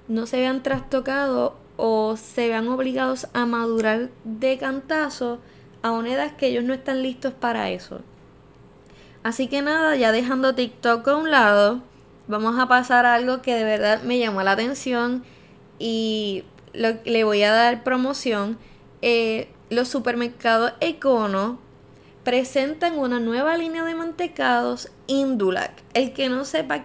no 0.08 0.26
se 0.26 0.38
vean 0.38 0.62
trastocados 0.62 1.52
o 1.82 2.18
se 2.18 2.46
vean 2.48 2.68
obligados 2.68 3.26
a 3.32 3.46
madurar 3.46 4.10
de 4.24 4.58
cantazo 4.58 5.40
a 5.80 5.92
una 5.92 6.12
edad 6.12 6.36
que 6.36 6.48
ellos 6.48 6.62
no 6.62 6.74
están 6.74 7.02
listos 7.02 7.32
para 7.32 7.70
eso. 7.70 8.02
Así 9.22 9.48
que 9.48 9.62
nada, 9.62 9.96
ya 9.96 10.12
dejando 10.12 10.54
TikTok 10.54 11.08
a 11.08 11.16
un 11.16 11.30
lado, 11.30 11.80
vamos 12.28 12.58
a 12.58 12.68
pasar 12.68 13.06
algo 13.06 13.40
que 13.40 13.54
de 13.54 13.64
verdad 13.64 14.02
me 14.02 14.18
llamó 14.18 14.42
la 14.42 14.52
atención 14.52 15.24
y 15.78 16.44
le 16.74 17.24
voy 17.24 17.42
a 17.44 17.52
dar 17.52 17.82
promoción. 17.82 18.58
Eh, 19.00 19.48
los 19.70 19.88
supermercados 19.88 20.74
Econo 20.80 21.58
presentan 22.24 22.98
una 22.98 23.20
nueva 23.20 23.56
línea 23.56 23.84
de 23.84 23.94
mantecados 23.94 24.90
Indulac. 25.06 25.72
El 25.94 26.12
que 26.12 26.28
no 26.28 26.44
sepa 26.44 26.84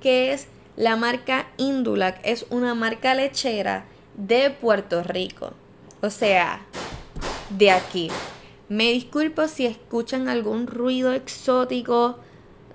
qué 0.00 0.32
es 0.32 0.48
la 0.74 0.96
marca 0.96 1.46
Indulac, 1.56 2.18
es 2.24 2.46
una 2.50 2.74
marca 2.74 3.14
lechera 3.14 3.84
de 4.16 4.50
Puerto 4.50 5.02
Rico. 5.02 5.52
O 6.00 6.10
sea, 6.10 6.62
de 7.50 7.70
aquí. 7.70 8.10
Me 8.68 8.92
disculpo 8.92 9.46
si 9.48 9.66
escuchan 9.66 10.28
algún 10.28 10.66
ruido 10.66 11.12
exótico 11.12 12.18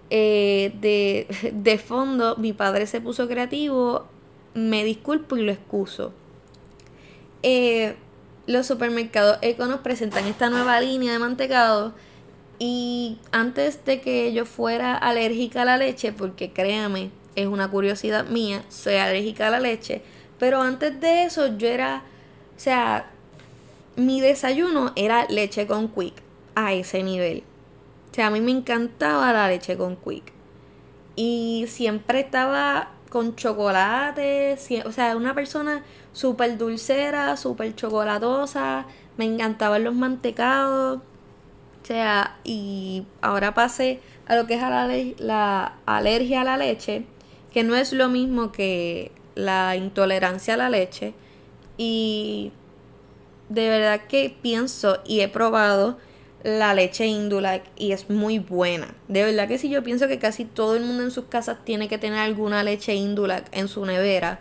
eh, 0.09 0.73
de, 0.81 1.51
de 1.53 1.77
fondo. 1.77 2.35
Mi 2.37 2.53
padre 2.53 2.87
se 2.87 3.01
puso 3.01 3.27
creativo. 3.27 4.07
Me 4.53 4.83
disculpo 4.83 5.37
y 5.37 5.41
lo 5.43 5.51
excuso. 5.51 6.13
Eh, 7.43 7.95
los 8.47 8.65
supermercados 8.65 9.37
Eco 9.41 9.67
nos 9.67 9.81
presentan 9.81 10.25
esta 10.25 10.49
nueva 10.49 10.81
línea 10.81 11.13
de 11.13 11.19
mantecado. 11.19 11.93
Y 12.57 13.19
antes 13.31 13.85
de 13.85 14.01
que 14.01 14.33
yo 14.33 14.45
fuera 14.45 14.95
alérgica 14.95 15.61
a 15.61 15.65
la 15.65 15.77
leche, 15.77 16.11
porque 16.11 16.51
créame, 16.51 17.11
es 17.35 17.47
una 17.47 17.69
curiosidad 17.69 18.27
mía, 18.27 18.65
soy 18.67 18.95
alérgica 18.95 19.47
a 19.47 19.51
la 19.51 19.59
leche. 19.59 20.01
Pero 20.39 20.61
antes 20.61 20.99
de 20.99 21.23
eso 21.23 21.57
yo 21.57 21.67
era, 21.67 22.03
o 22.55 22.59
sea, 22.59 23.11
mi 23.95 24.21
desayuno 24.21 24.93
era 24.95 25.25
leche 25.29 25.67
con 25.67 25.89
quick, 25.89 26.15
a 26.55 26.73
ese 26.73 27.03
nivel. 27.03 27.43
O 28.11 28.13
sea, 28.13 28.27
a 28.27 28.29
mí 28.31 28.41
me 28.41 28.51
encantaba 28.51 29.31
la 29.33 29.47
leche 29.47 29.77
con 29.77 29.97
quick. 29.97 30.31
Y 31.15 31.65
siempre 31.67 32.21
estaba 32.21 32.91
con 33.09 33.35
chocolate, 33.35 34.57
o 34.85 34.91
sea, 34.91 35.17
una 35.17 35.35
persona 35.35 35.83
súper 36.13 36.57
dulcera, 36.57 37.35
súper 37.37 37.75
chocolatosa, 37.75 38.85
me 39.17 39.25
encantaban 39.25 39.83
los 39.83 39.95
mantecados, 39.95 40.99
o 40.99 41.85
sea, 41.85 42.37
y 42.43 43.05
ahora 43.21 43.53
pasé 43.53 43.99
a 44.27 44.35
lo 44.35 44.45
que 44.45 44.53
es 44.53 44.61
la, 44.61 44.87
la 45.17 45.73
alergia 45.85 46.41
a 46.41 46.43
la 46.43 46.57
leche, 46.57 47.05
que 47.51 47.63
no 47.63 47.75
es 47.75 47.93
lo 47.93 48.09
mismo 48.09 48.51
que 48.51 49.11
la 49.39 49.75
intolerancia 49.75 50.53
a 50.55 50.57
la 50.57 50.69
leche, 50.69 51.13
y 51.77 52.51
de 53.49 53.69
verdad 53.69 54.01
que 54.07 54.35
pienso 54.41 54.99
y 55.05 55.21
he 55.21 55.27
probado 55.27 55.97
la 56.43 56.73
leche 56.73 57.05
Indulac 57.05 57.63
y 57.75 57.91
es 57.91 58.09
muy 58.09 58.39
buena. 58.39 58.95
De 59.07 59.23
verdad 59.23 59.47
que 59.47 59.57
sí, 59.57 59.69
yo 59.69 59.83
pienso 59.83 60.07
que 60.07 60.19
casi 60.19 60.45
todo 60.45 60.75
el 60.75 60.83
mundo 60.83 61.03
en 61.03 61.11
sus 61.11 61.25
casas 61.25 61.57
tiene 61.65 61.87
que 61.87 61.97
tener 61.97 62.19
alguna 62.19 62.63
leche 62.63 62.95
Indulac 62.95 63.47
en 63.51 63.67
su 63.67 63.85
nevera. 63.85 64.39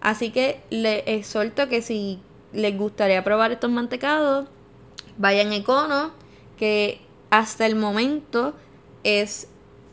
Así 0.00 0.30
que 0.30 0.60
les 0.70 1.02
exhorto 1.06 1.68
que 1.68 1.82
si 1.82 2.20
les 2.52 2.76
gustaría 2.76 3.24
probar 3.24 3.52
estos 3.52 3.70
mantecados, 3.70 4.48
vayan 5.18 5.52
a 5.52 5.56
Econo, 5.56 6.12
que 6.56 7.00
hasta 7.30 7.66
el 7.66 7.76
momento 7.76 8.54
es 9.04 9.48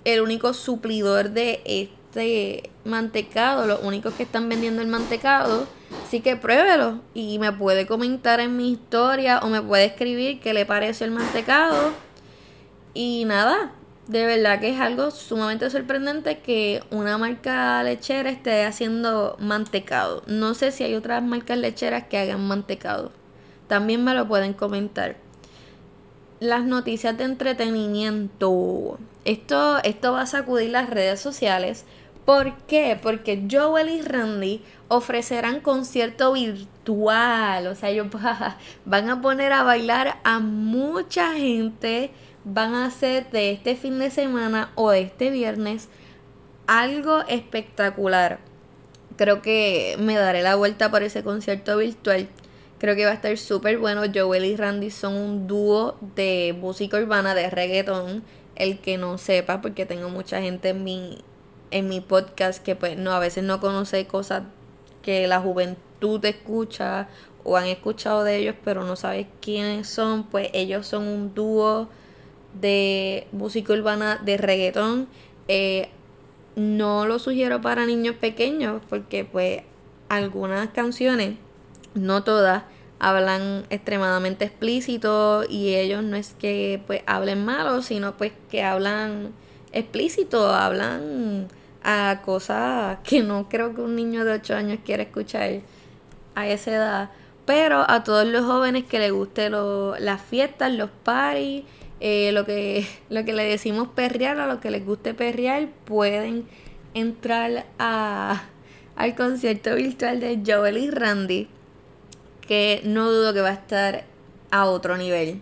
el 0.05 0.21
único 0.21 0.53
suplidor 0.53 1.31
de 1.31 1.61
este 2.07 2.69
mantecado, 2.83 3.67
los 3.67 3.83
únicos 3.83 4.13
que 4.13 4.23
están 4.23 4.49
vendiendo 4.49 4.81
el 4.81 4.87
mantecado. 4.87 5.67
Así 6.05 6.21
que 6.21 6.35
pruébelo 6.35 7.01
y 7.13 7.37
me 7.39 7.51
puede 7.51 7.85
comentar 7.85 8.39
en 8.39 8.55
mi 8.57 8.71
historia 8.71 9.39
o 9.39 9.49
me 9.49 9.61
puede 9.61 9.85
escribir 9.85 10.39
qué 10.39 10.53
le 10.53 10.65
parece 10.65 11.05
el 11.05 11.11
mantecado. 11.11 11.91
Y 12.93 13.25
nada, 13.25 13.71
de 14.07 14.25
verdad 14.25 14.59
que 14.59 14.69
es 14.69 14.79
algo 14.79 15.11
sumamente 15.11 15.69
sorprendente 15.69 16.39
que 16.39 16.81
una 16.91 17.17
marca 17.17 17.83
lechera 17.83 18.29
esté 18.29 18.65
haciendo 18.65 19.35
mantecado. 19.39 20.23
No 20.27 20.53
sé 20.53 20.71
si 20.71 20.83
hay 20.83 20.95
otras 20.95 21.21
marcas 21.21 21.57
lecheras 21.57 22.05
que 22.05 22.17
hagan 22.17 22.47
mantecado. 22.47 23.11
También 23.67 24.03
me 24.03 24.13
lo 24.13 24.27
pueden 24.27 24.53
comentar. 24.53 25.17
Las 26.39 26.63
noticias 26.63 27.17
de 27.17 27.25
entretenimiento. 27.25 28.97
Esto, 29.25 29.79
esto 29.83 30.13
va 30.13 30.21
a 30.21 30.25
sacudir 30.25 30.69
las 30.69 30.89
redes 30.89 31.19
sociales 31.19 31.83
¿Por 32.27 32.57
qué? 32.65 32.99
Porque 33.01 33.47
Joel 33.49 33.87
y 33.87 34.01
Randy 34.01 34.61
ofrecerán 34.89 35.61
concierto 35.61 36.33
virtual. 36.33 37.67
O 37.67 37.73
sea, 37.73 37.89
ellos 37.89 38.07
van 38.85 39.09
a 39.09 39.21
poner 39.21 39.53
a 39.53 39.63
bailar 39.63 40.17
a 40.25 40.39
mucha 40.39 41.35
gente. 41.35 42.11
Van 42.43 42.75
a 42.75 42.87
hacer 42.87 43.31
de 43.31 43.51
este 43.51 43.77
fin 43.77 43.97
de 43.99 44.11
semana 44.11 44.73
o 44.75 44.89
de 44.89 45.03
este 45.03 45.29
viernes 45.29 45.87
algo 46.67 47.21
espectacular. 47.29 48.39
Creo 49.15 49.41
que 49.41 49.95
me 49.97 50.15
daré 50.15 50.41
la 50.41 50.55
vuelta 50.55 50.91
por 50.91 51.03
ese 51.03 51.23
concierto 51.23 51.77
virtual. 51.77 52.27
Creo 52.77 52.97
que 52.97 53.05
va 53.05 53.11
a 53.11 53.13
estar 53.13 53.37
súper 53.37 53.77
bueno. 53.77 54.01
Joel 54.13 54.43
y 54.43 54.57
Randy 54.57 54.91
son 54.91 55.15
un 55.15 55.47
dúo 55.47 55.95
de 56.13 56.53
música 56.59 56.97
urbana, 56.97 57.33
de 57.35 57.49
reggaeton. 57.49 58.21
El 58.57 58.79
que 58.79 58.97
no 58.97 59.17
sepa, 59.17 59.61
porque 59.61 59.85
tengo 59.85 60.09
mucha 60.09 60.41
gente 60.41 60.69
en 60.69 60.83
mi 60.83 61.19
en 61.71 61.89
mi 61.89 62.01
podcast 62.01 62.63
que 62.63 62.75
pues 62.75 62.97
no 62.97 63.11
a 63.11 63.19
veces 63.19 63.43
no 63.43 63.59
conoce 63.59 64.07
cosas 64.07 64.43
que 65.01 65.27
la 65.27 65.39
juventud 65.39 66.23
escucha 66.25 67.09
o 67.43 67.57
han 67.57 67.65
escuchado 67.65 68.23
de 68.23 68.37
ellos 68.37 68.55
pero 68.63 68.83
no 68.83 68.95
sabes 68.95 69.27
quiénes 69.41 69.87
son 69.87 70.23
pues 70.23 70.49
ellos 70.53 70.87
son 70.87 71.07
un 71.07 71.33
dúo 71.33 71.89
de 72.53 73.27
música 73.31 73.73
urbana 73.73 74.19
de 74.23 74.37
reggaetón. 74.37 75.07
Eh, 75.47 75.89
no 76.55 77.05
lo 77.05 77.19
sugiero 77.19 77.61
para 77.61 77.85
niños 77.85 78.15
pequeños 78.15 78.81
porque 78.89 79.23
pues 79.23 79.61
algunas 80.09 80.69
canciones 80.69 81.35
no 81.93 82.23
todas 82.23 82.63
hablan 82.99 83.65
extremadamente 83.69 84.45
explícito 84.45 85.43
y 85.47 85.75
ellos 85.75 86.03
no 86.03 86.15
es 86.15 86.33
que 86.33 86.81
pues 86.87 87.03
hablen 87.05 87.45
malo 87.45 87.83
sino 87.83 88.17
pues 88.17 88.31
que 88.49 88.63
hablan 88.63 89.33
explícito 89.71 90.51
hablan 90.51 91.47
a 91.83 92.21
cosas 92.23 92.99
que 93.03 93.21
no 93.21 93.49
creo 93.49 93.73
que 93.73 93.81
un 93.81 93.95
niño 93.95 94.25
de 94.25 94.33
8 94.33 94.55
años 94.55 94.79
quiera 94.85 95.03
escuchar 95.03 95.61
a 96.35 96.47
esa 96.47 96.71
edad. 96.71 97.09
Pero 97.45 97.89
a 97.89 98.03
todos 98.03 98.27
los 98.27 98.45
jóvenes 98.45 98.83
que 98.85 98.99
les 98.99 99.11
guste 99.11 99.49
las 99.49 100.21
fiestas, 100.21 100.71
los 100.73 100.89
parties, 101.03 101.63
eh, 101.99 102.31
lo, 102.33 102.45
que, 102.45 102.85
lo 103.09 103.23
que 103.25 103.33
le 103.33 103.43
decimos 103.43 103.87
perrear, 103.89 104.39
a 104.39 104.47
los 104.47 104.59
que 104.59 104.71
les 104.71 104.85
guste 104.85 105.13
perrear, 105.13 105.67
pueden 105.85 106.45
entrar 106.93 107.65
a, 107.79 108.43
al 108.95 109.15
concierto 109.15 109.75
virtual 109.75 110.19
de 110.19 110.41
Joel 110.45 110.77
y 110.77 110.91
Randy, 110.91 111.47
que 112.41 112.81
no 112.83 113.11
dudo 113.11 113.33
que 113.33 113.41
va 113.41 113.49
a 113.49 113.53
estar 113.53 114.05
a 114.51 114.65
otro 114.65 114.97
nivel 114.97 115.41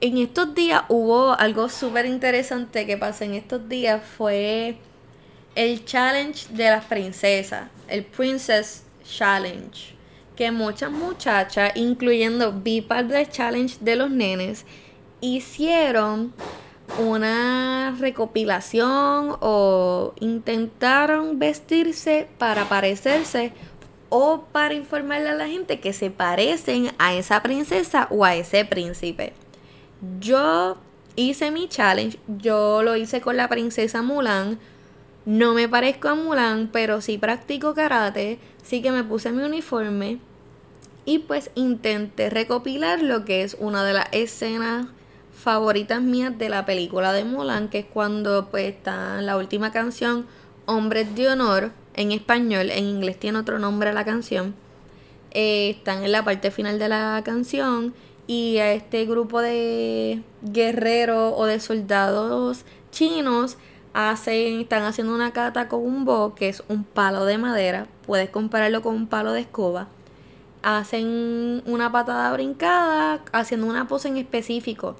en 0.00 0.18
estos 0.18 0.54
días 0.54 0.82
hubo 0.88 1.32
algo 1.32 1.68
súper 1.68 2.06
interesante 2.06 2.86
que 2.86 2.96
pasó 2.96 3.24
en 3.24 3.34
estos 3.34 3.68
días. 3.68 4.02
Fue 4.16 4.78
el 5.54 5.84
challenge 5.84 6.48
de 6.50 6.70
las 6.70 6.84
princesas, 6.84 7.68
el 7.88 8.04
Princess 8.04 8.84
Challenge. 9.04 9.96
Que 10.36 10.52
muchas 10.52 10.92
muchachas, 10.92 11.72
incluyendo 11.74 12.52
vi 12.52 12.80
part 12.80 13.08
del 13.08 13.28
challenge 13.28 13.78
de 13.80 13.96
los 13.96 14.10
nenes, 14.10 14.64
hicieron 15.20 16.32
una 16.96 17.96
recopilación 17.98 19.36
o 19.40 20.14
intentaron 20.20 21.40
vestirse 21.40 22.28
para 22.38 22.68
parecerse 22.68 23.52
o 24.10 24.44
para 24.52 24.74
informarle 24.74 25.30
a 25.30 25.34
la 25.34 25.48
gente 25.48 25.80
que 25.80 25.92
se 25.92 26.10
parecen 26.10 26.92
a 26.98 27.14
esa 27.14 27.42
princesa 27.42 28.06
o 28.10 28.24
a 28.24 28.36
ese 28.36 28.64
príncipe. 28.64 29.32
Yo 30.20 30.76
hice 31.16 31.50
mi 31.50 31.68
challenge, 31.68 32.18
yo 32.28 32.82
lo 32.82 32.96
hice 32.96 33.20
con 33.20 33.36
la 33.36 33.48
princesa 33.48 34.02
Mulan. 34.02 34.58
No 35.26 35.54
me 35.54 35.68
parezco 35.68 36.08
a 36.08 36.14
Mulan, 36.14 36.70
pero 36.72 37.00
sí 37.00 37.18
practico 37.18 37.74
karate, 37.74 38.38
sí 38.62 38.80
que 38.80 38.92
me 38.92 39.04
puse 39.04 39.32
mi 39.32 39.42
uniforme 39.42 40.18
y 41.08 41.20
pues 41.20 41.50
intenté 41.54 42.28
recopilar 42.28 43.02
lo 43.02 43.24
que 43.24 43.42
es 43.42 43.56
una 43.58 43.82
de 43.82 43.94
las 43.94 44.08
escenas 44.12 44.88
favoritas 45.32 46.02
mías 46.02 46.36
de 46.36 46.50
la 46.50 46.66
película 46.66 47.14
de 47.14 47.24
Mulan, 47.24 47.70
que 47.70 47.78
es 47.78 47.86
cuando 47.86 48.48
pues 48.50 48.66
está 48.66 49.22
la 49.22 49.38
última 49.38 49.72
canción 49.72 50.26
Hombres 50.66 51.14
de 51.14 51.28
Honor 51.30 51.70
en 51.94 52.12
español, 52.12 52.68
en 52.70 52.84
inglés 52.84 53.18
tiene 53.18 53.38
otro 53.38 53.58
nombre 53.58 53.94
la 53.94 54.04
canción. 54.04 54.54
Eh, 55.30 55.70
están 55.70 56.04
en 56.04 56.12
la 56.12 56.26
parte 56.26 56.50
final 56.50 56.78
de 56.78 56.90
la 56.90 57.22
canción 57.24 57.94
y 58.28 58.58
a 58.58 58.74
este 58.74 59.06
grupo 59.06 59.40
de 59.40 60.22
guerreros 60.42 61.32
o 61.34 61.46
de 61.46 61.58
soldados 61.60 62.64
chinos 62.92 63.56
hacen, 63.94 64.60
están 64.60 64.84
haciendo 64.84 65.14
una 65.14 65.32
kata 65.32 65.66
con 65.66 65.80
un 65.80 66.04
bo, 66.04 66.34
que 66.34 66.50
es 66.50 66.62
un 66.68 66.84
palo 66.84 67.24
de 67.24 67.38
madera, 67.38 67.88
puedes 68.06 68.28
compararlo 68.28 68.82
con 68.82 68.94
un 68.94 69.06
palo 69.08 69.32
de 69.32 69.40
escoba. 69.40 69.88
Hacen 70.62 71.62
una 71.64 71.90
patada 71.90 72.30
brincada 72.34 73.24
haciendo 73.32 73.66
una 73.66 73.88
pose 73.88 74.08
en 74.08 74.18
específico. 74.18 74.96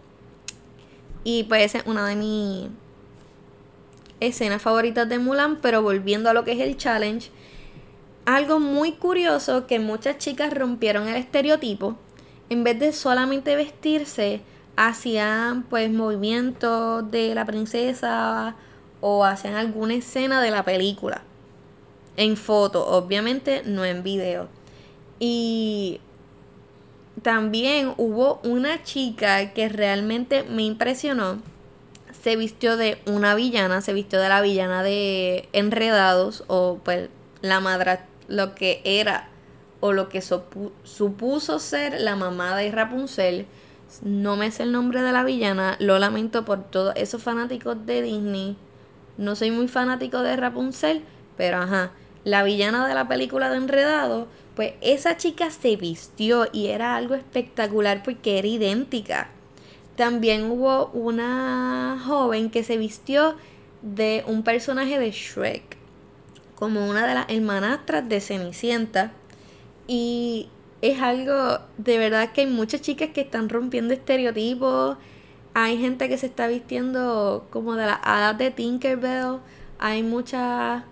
Y 1.22 1.44
pues 1.44 1.76
una 1.84 2.06
de 2.06 2.16
mis 2.16 2.68
escenas 4.20 4.62
favoritas 4.62 5.06
de 5.06 5.18
Mulan, 5.18 5.58
pero 5.60 5.82
volviendo 5.82 6.30
a 6.30 6.32
lo 6.32 6.44
que 6.44 6.52
es 6.52 6.60
el 6.60 6.78
challenge, 6.78 7.30
algo 8.24 8.58
muy 8.58 8.92
curioso 8.92 9.66
que 9.66 9.78
muchas 9.78 10.16
chicas 10.16 10.54
rompieron 10.54 11.08
el 11.08 11.16
estereotipo, 11.16 11.96
en 12.50 12.64
vez 12.64 12.78
de 12.78 12.92
solamente 12.92 13.56
vestirse, 13.56 14.40
hacían 14.76 15.64
pues 15.64 15.90
movimientos 15.90 17.10
de 17.10 17.34
la 17.34 17.44
princesa 17.44 18.54
o 19.00 19.24
hacían 19.24 19.54
alguna 19.54 19.94
escena 19.94 20.40
de 20.40 20.50
la 20.50 20.64
película 20.64 21.22
en 22.16 22.36
foto, 22.36 22.86
obviamente 22.86 23.62
no 23.64 23.84
en 23.84 24.02
video. 24.02 24.48
Y 25.20 26.00
también 27.22 27.94
hubo 27.96 28.40
una 28.42 28.82
chica 28.82 29.52
que 29.52 29.68
realmente 29.68 30.42
me 30.42 30.62
impresionó. 30.62 31.40
Se 32.22 32.36
vistió 32.36 32.76
de 32.76 33.00
una 33.06 33.34
villana, 33.34 33.80
se 33.80 33.92
vistió 33.92 34.20
de 34.20 34.28
la 34.28 34.40
villana 34.42 34.82
de 34.82 35.48
Enredados 35.52 36.44
o 36.48 36.80
pues 36.84 37.08
la 37.40 37.60
madre, 37.60 38.00
lo 38.26 38.54
que 38.56 38.80
era 38.84 39.28
o 39.80 39.92
lo 39.92 40.08
que 40.08 40.20
supuso 40.20 41.58
ser 41.58 42.00
la 42.00 42.16
mamá 42.16 42.56
de 42.56 42.70
Rapunzel. 42.70 43.46
No 44.02 44.36
me 44.36 44.50
sé 44.50 44.64
el 44.64 44.72
nombre 44.72 45.02
de 45.02 45.12
la 45.12 45.24
villana, 45.24 45.76
lo 45.78 45.98
lamento 45.98 46.44
por 46.44 46.64
todos 46.64 46.94
esos 46.96 47.22
fanáticos 47.22 47.86
de 47.86 48.02
Disney. 48.02 48.56
No 49.16 49.34
soy 49.34 49.50
muy 49.50 49.68
fanático 49.68 50.22
de 50.22 50.36
Rapunzel, 50.36 51.02
pero 51.36 51.58
ajá, 51.58 51.92
la 52.24 52.42
villana 52.42 52.86
de 52.86 52.94
la 52.94 53.08
película 53.08 53.48
de 53.50 53.56
Enredado, 53.56 54.28
pues 54.54 54.74
esa 54.80 55.16
chica 55.16 55.50
se 55.50 55.76
vistió 55.76 56.46
y 56.52 56.66
era 56.66 56.96
algo 56.96 57.14
espectacular 57.14 58.02
porque 58.02 58.38
era 58.38 58.48
idéntica. 58.48 59.30
También 59.96 60.50
hubo 60.50 60.86
una 60.88 62.00
joven 62.06 62.50
que 62.50 62.62
se 62.62 62.76
vistió 62.76 63.36
de 63.82 64.24
un 64.26 64.42
personaje 64.42 64.98
de 64.98 65.10
Shrek, 65.10 65.76
como 66.54 66.88
una 66.88 67.06
de 67.06 67.14
las 67.14 67.28
hermanastras 67.28 68.08
de 68.08 68.20
Cenicienta. 68.20 69.12
Y 69.88 70.48
es 70.80 71.00
algo, 71.00 71.58
de 71.76 71.98
verdad 71.98 72.30
que 72.30 72.42
hay 72.42 72.46
muchas 72.46 72.80
chicas 72.82 73.08
que 73.12 73.22
están 73.22 73.48
rompiendo 73.48 73.92
estereotipos. 73.92 74.96
Hay 75.54 75.78
gente 75.78 76.08
que 76.08 76.16
se 76.16 76.26
está 76.26 76.46
vistiendo 76.46 77.48
como 77.50 77.74
de 77.74 77.86
la 77.86 77.94
hadas 77.94 78.38
de 78.38 78.52
Tinkerbell. 78.52 79.40
Hay 79.80 80.04
muchas 80.04 80.84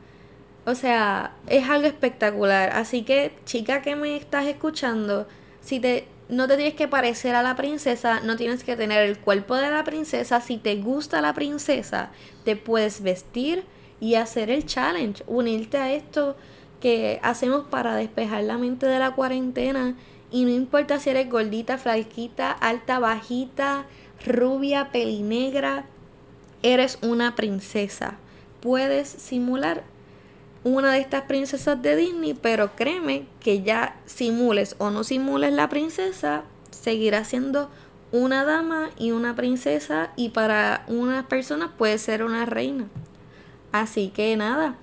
o 0.66 0.74
sea, 0.74 1.32
es 1.46 1.68
algo 1.68 1.86
espectacular. 1.86 2.70
Así 2.70 3.02
que, 3.02 3.32
chica 3.44 3.82
que 3.82 3.94
me 3.94 4.16
estás 4.16 4.46
escuchando, 4.46 5.28
si 5.60 5.78
te 5.80 6.08
no 6.28 6.48
te 6.48 6.56
tienes 6.56 6.74
que 6.74 6.88
parecer 6.88 7.36
a 7.36 7.42
la 7.44 7.54
princesa, 7.54 8.18
no 8.20 8.34
tienes 8.34 8.64
que 8.64 8.74
tener 8.74 9.04
el 9.08 9.16
cuerpo 9.18 9.54
de 9.54 9.70
la 9.70 9.84
princesa. 9.84 10.40
Si 10.40 10.58
te 10.58 10.74
gusta 10.74 11.20
la 11.20 11.34
princesa, 11.34 12.10
te 12.44 12.56
puedes 12.56 13.00
vestir 13.00 13.64
y 14.00 14.16
hacer 14.16 14.50
el 14.50 14.66
challenge, 14.66 15.22
unirte 15.28 15.78
a 15.78 15.92
esto 15.92 16.36
que 16.86 17.18
hacemos 17.24 17.64
para 17.66 17.96
despejar 17.96 18.44
la 18.44 18.58
mente 18.58 18.86
de 18.86 19.00
la 19.00 19.10
cuarentena. 19.10 19.96
Y 20.30 20.44
no 20.44 20.50
importa 20.50 21.00
si 21.00 21.10
eres 21.10 21.28
gordita, 21.28 21.78
flaquita, 21.78 22.52
alta, 22.52 23.00
bajita, 23.00 23.86
rubia, 24.24 24.92
pelinegra, 24.92 25.86
eres 26.62 27.00
una 27.02 27.34
princesa. 27.34 28.18
Puedes 28.60 29.08
simular 29.08 29.82
una 30.62 30.92
de 30.92 31.00
estas 31.00 31.22
princesas 31.22 31.82
de 31.82 31.96
Disney, 31.96 32.34
pero 32.34 32.76
créeme 32.76 33.26
que 33.40 33.64
ya 33.64 33.96
simules 34.04 34.76
o 34.78 34.90
no 34.90 35.02
simules 35.02 35.52
la 35.52 35.68
princesa, 35.68 36.44
seguirá 36.70 37.24
siendo 37.24 37.68
una 38.12 38.44
dama 38.44 38.90
y 38.96 39.10
una 39.10 39.34
princesa 39.34 40.12
y 40.14 40.28
para 40.28 40.84
unas 40.86 41.24
personas 41.24 41.70
puede 41.76 41.98
ser 41.98 42.22
una 42.22 42.46
reina. 42.46 42.86
Así 43.72 44.10
que 44.10 44.36
nada, 44.36 44.76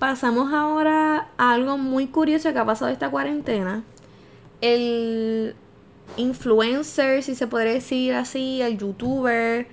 pasamos 0.00 0.52
ahora 0.52 1.28
a 1.36 1.52
algo 1.52 1.78
muy 1.78 2.08
curioso 2.08 2.52
que 2.52 2.58
ha 2.58 2.64
pasado 2.64 2.90
esta 2.90 3.10
cuarentena. 3.10 3.84
El 4.60 5.54
influencer, 6.16 7.22
si 7.22 7.36
se 7.36 7.46
podría 7.46 7.74
decir 7.74 8.14
así, 8.14 8.62
el 8.62 8.78
youtuber, 8.78 9.68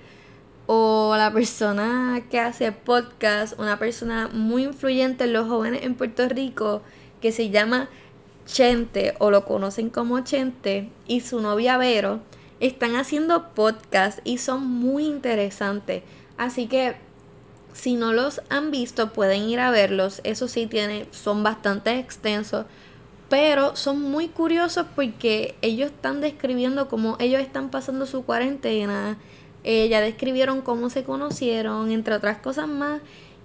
o 0.66 1.14
la 1.16 1.32
persona 1.32 2.22
que 2.30 2.38
hace 2.38 2.70
podcast, 2.72 3.58
una 3.58 3.78
persona 3.78 4.28
muy 4.30 4.64
influyente 4.64 5.24
en 5.24 5.32
los 5.32 5.48
jóvenes 5.48 5.82
en 5.82 5.94
Puerto 5.94 6.28
Rico 6.28 6.82
que 7.22 7.32
se 7.32 7.48
llama 7.48 7.88
Chente 8.44 9.14
o 9.18 9.30
lo 9.30 9.46
conocen 9.46 9.88
como 9.88 10.20
Chente 10.20 10.90
y 11.06 11.20
su 11.20 11.40
novia 11.40 11.78
Vero 11.78 12.20
están 12.60 12.96
haciendo 12.96 13.54
podcast 13.54 14.18
y 14.24 14.36
son 14.38 14.66
muy 14.66 15.06
interesantes. 15.06 16.02
Así 16.36 16.66
que 16.66 16.96
si 17.78 17.94
no 17.94 18.12
los 18.12 18.42
han 18.50 18.70
visto 18.70 19.12
pueden 19.12 19.44
ir 19.48 19.60
a 19.60 19.70
verlos. 19.70 20.20
Eso 20.24 20.48
sí 20.48 20.66
tiene, 20.66 21.06
son 21.12 21.42
bastante 21.42 21.98
extensos. 21.98 22.66
Pero 23.28 23.76
son 23.76 24.00
muy 24.02 24.28
curiosos 24.28 24.86
porque 24.96 25.54
ellos 25.62 25.90
están 25.90 26.20
describiendo 26.20 26.88
cómo 26.88 27.16
ellos 27.20 27.40
están 27.40 27.70
pasando 27.70 28.06
su 28.06 28.24
cuarentena 28.24 29.18
eh, 29.64 29.88
ya 29.88 30.00
describieron 30.00 30.62
cómo 30.62 30.88
se 30.88 31.04
conocieron, 31.04 31.90
entre 31.90 32.14
otras 32.14 32.38
cosas 32.38 32.68
más. 32.68 33.00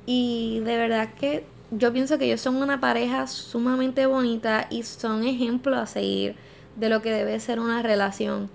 Y 0.05 0.61
de 0.63 0.77
verdad 0.77 1.13
que 1.19 1.45
yo 1.71 1.91
pienso 1.91 2.17
que 2.17 2.25
ellos 2.25 2.41
son 2.41 2.57
una 2.57 2.79
pareja 2.79 3.27
sumamente 3.27 4.05
bonita 4.05 4.67
y 4.69 4.83
son 4.83 5.23
ejemplos 5.25 5.77
a 5.77 5.85
seguir 5.85 6.35
de 6.75 6.89
lo 6.89 7.01
que 7.01 7.11
debe 7.11 7.39
ser 7.39 7.59
una 7.59 7.81
relación. 7.81 8.49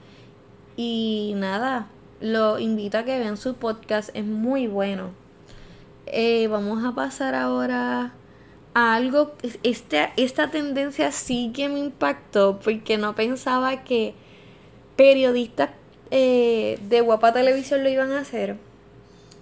Y 0.77 1.35
nada, 1.37 1.89
lo 2.21 2.59
invito 2.59 2.99
a 2.99 3.05
que 3.05 3.19
vean 3.19 3.37
su 3.37 3.55
podcast, 3.55 4.11
es 4.15 4.25
muy 4.25 4.67
bueno. 4.67 5.11
Vamos 6.49 6.85
a 6.85 6.95
pasar 6.95 7.35
ahora 7.35 8.13
a 8.75 8.95
algo, 8.95 9.35
este, 9.63 10.11
esta 10.17 10.51
tendencia 10.51 11.13
sí 11.13 11.53
que 11.55 11.69
me 11.69 11.79
impactó 11.79 12.61
porque 12.61 12.99
no 12.99 13.15
pensaba 13.15 13.85
que 13.85 14.15
periodistas 14.97 15.71
eh, 16.11 16.79
de 16.89 17.01
Guapa 17.01 17.33
Televisión 17.33 17.83
lo 17.83 17.89
iban 17.89 18.13
a 18.13 18.21
hacer, 18.21 18.57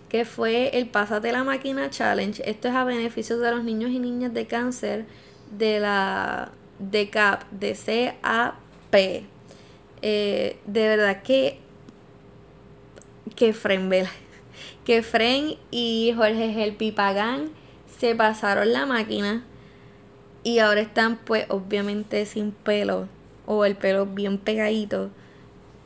que 0.08 0.24
fue 0.24 0.76
el 0.78 0.88
Pásate 0.88 1.32
la 1.32 1.44
Máquina 1.44 1.90
Challenge. 1.90 2.42
Esto 2.48 2.68
es 2.68 2.74
a 2.74 2.84
beneficio 2.84 3.38
de 3.38 3.50
los 3.50 3.64
niños 3.64 3.90
y 3.90 3.98
niñas 3.98 4.34
de 4.34 4.46
cáncer 4.46 5.06
de 5.50 5.80
la 5.80 6.50
DCAP, 6.78 7.50
de 7.50 8.14
CAP. 8.22 8.54
Eh, 10.02 10.58
de 10.66 10.88
verdad 10.88 11.22
que 11.22 11.58
que 13.34 13.52
que 14.84 15.02
Fren 15.02 15.56
y 15.70 16.12
Jorge 16.16 16.64
El 16.64 16.74
Pipagán 16.74 17.50
se 17.98 18.14
pasaron 18.14 18.72
la 18.72 18.86
máquina 18.86 19.44
y 20.42 20.58
ahora 20.58 20.80
están 20.80 21.16
pues 21.16 21.46
obviamente 21.48 22.24
sin 22.26 22.52
pelo 22.52 23.08
o 23.46 23.64
el 23.64 23.76
pelo 23.76 24.06
bien 24.06 24.38
pegadito 24.38 25.10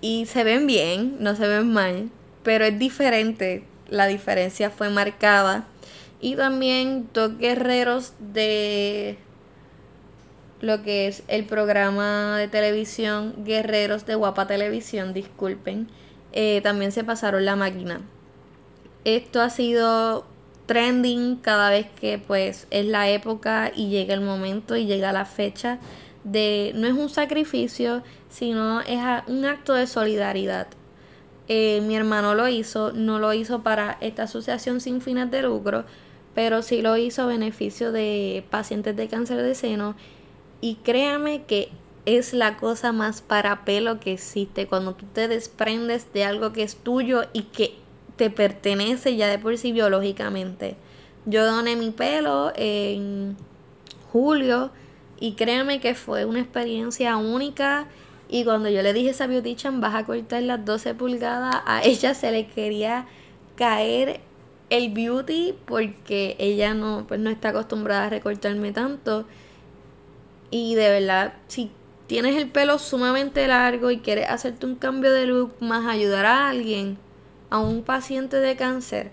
y 0.00 0.26
se 0.26 0.44
ven 0.44 0.66
bien, 0.66 1.16
no 1.20 1.36
se 1.36 1.46
ven 1.46 1.72
mal, 1.72 2.10
pero 2.42 2.64
es 2.64 2.78
diferente. 2.78 3.64
La 3.88 4.06
diferencia 4.06 4.70
fue 4.70 4.88
marcada. 4.88 5.66
Y 6.20 6.36
también 6.36 7.08
dos 7.12 7.38
guerreros 7.38 8.14
de 8.18 9.18
lo 10.60 10.82
que 10.82 11.08
es 11.08 11.22
el 11.28 11.44
programa 11.44 12.36
de 12.36 12.46
televisión 12.46 13.34
Guerreros 13.44 14.04
de 14.04 14.14
Guapa 14.14 14.46
Televisión, 14.46 15.14
disculpen, 15.14 15.88
eh, 16.32 16.60
también 16.62 16.92
se 16.92 17.04
pasaron 17.04 17.46
la 17.46 17.56
máquina. 17.56 18.02
Esto 19.04 19.40
ha 19.40 19.50
sido 19.50 20.26
trending 20.66 21.36
cada 21.36 21.70
vez 21.70 21.86
que 22.00 22.18
pues 22.18 22.66
es 22.70 22.86
la 22.86 23.08
época 23.08 23.72
y 23.74 23.88
llega 23.88 24.14
el 24.14 24.20
momento 24.20 24.76
y 24.76 24.86
llega 24.86 25.12
la 25.12 25.24
fecha 25.24 25.78
de 26.24 26.72
no 26.74 26.86
es 26.86 26.92
un 26.92 27.08
sacrificio, 27.08 28.02
sino 28.28 28.80
es 28.82 29.00
un 29.26 29.44
acto 29.46 29.74
de 29.74 29.86
solidaridad. 29.86 30.68
Eh, 31.48 31.80
mi 31.80 31.96
hermano 31.96 32.34
lo 32.34 32.46
hizo, 32.48 32.92
no 32.92 33.18
lo 33.18 33.32
hizo 33.32 33.62
para 33.62 33.98
esta 34.00 34.24
asociación 34.24 34.80
sin 34.80 35.00
fines 35.00 35.30
de 35.30 35.42
lucro, 35.42 35.84
pero 36.34 36.62
sí 36.62 36.82
lo 36.82 36.96
hizo 36.96 37.22
a 37.22 37.26
beneficio 37.26 37.90
de 37.90 38.44
pacientes 38.50 38.94
de 38.96 39.08
cáncer 39.08 39.42
de 39.42 39.54
seno. 39.54 39.96
Y 40.60 40.76
créame 40.76 41.42
que 41.44 41.70
es 42.06 42.32
la 42.32 42.56
cosa 42.56 42.92
más 42.92 43.22
para 43.22 43.64
pelo 43.64 43.98
que 43.98 44.12
existe 44.12 44.66
cuando 44.66 44.94
tú 44.94 45.06
te 45.12 45.26
desprendes 45.26 46.12
de 46.12 46.24
algo 46.24 46.52
que 46.52 46.62
es 46.62 46.76
tuyo 46.76 47.22
y 47.32 47.42
que 47.44 47.74
te 48.20 48.28
pertenece 48.28 49.16
ya 49.16 49.28
de 49.28 49.38
por 49.38 49.56
sí 49.56 49.72
biológicamente. 49.72 50.76
Yo 51.24 51.42
doné 51.46 51.74
mi 51.74 51.90
pelo 51.90 52.52
en 52.54 53.34
julio 54.12 54.70
y 55.18 55.32
créame 55.36 55.80
que 55.80 55.94
fue 55.94 56.26
una 56.26 56.40
experiencia 56.40 57.16
única. 57.16 57.86
Y 58.28 58.44
cuando 58.44 58.68
yo 58.68 58.82
le 58.82 58.92
dije 58.92 59.08
a 59.08 59.12
esa 59.12 59.26
beautician, 59.26 59.80
vas 59.80 59.94
a 59.94 60.04
cortar 60.04 60.42
las 60.42 60.62
12 60.66 60.92
pulgadas, 60.96 61.62
a 61.64 61.82
ella 61.84 62.12
se 62.12 62.30
le 62.30 62.46
quería 62.46 63.06
caer 63.56 64.20
el 64.68 64.92
beauty 64.92 65.54
porque 65.64 66.36
ella 66.38 66.74
no, 66.74 67.06
pues 67.08 67.20
no 67.20 67.30
está 67.30 67.48
acostumbrada 67.48 68.04
a 68.04 68.10
recortarme 68.10 68.72
tanto. 68.72 69.24
Y 70.50 70.74
de 70.74 70.90
verdad, 70.90 71.32
si 71.48 71.70
tienes 72.06 72.36
el 72.36 72.50
pelo 72.50 72.78
sumamente 72.78 73.46
largo 73.46 73.90
y 73.90 74.00
quieres 74.00 74.28
hacerte 74.28 74.66
un 74.66 74.74
cambio 74.74 75.10
de 75.10 75.24
look 75.24 75.54
más 75.60 75.86
ayudar 75.86 76.26
a 76.26 76.50
alguien, 76.50 76.98
a 77.50 77.58
un 77.58 77.82
paciente 77.82 78.36
de 78.36 78.56
cáncer, 78.56 79.10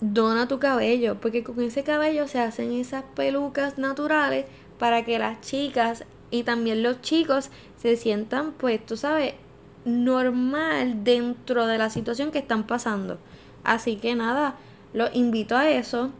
dona 0.00 0.46
tu 0.46 0.58
cabello, 0.58 1.20
porque 1.20 1.42
con 1.42 1.60
ese 1.60 1.82
cabello 1.82 2.28
se 2.28 2.38
hacen 2.40 2.72
esas 2.72 3.04
pelucas 3.14 3.78
naturales 3.78 4.46
para 4.78 5.04
que 5.04 5.18
las 5.18 5.40
chicas 5.40 6.04
y 6.30 6.42
también 6.42 6.82
los 6.82 7.00
chicos 7.00 7.50
se 7.80 7.96
sientan, 7.96 8.52
pues, 8.52 8.84
tú 8.84 8.96
sabes, 8.96 9.34
normal 9.84 11.04
dentro 11.04 11.66
de 11.66 11.78
la 11.78 11.90
situación 11.90 12.30
que 12.30 12.38
están 12.38 12.66
pasando. 12.66 13.18
Así 13.64 13.96
que 13.96 14.14
nada, 14.14 14.56
los 14.92 15.14
invito 15.14 15.56
a 15.56 15.70
eso. 15.70 16.10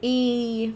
Y 0.00 0.74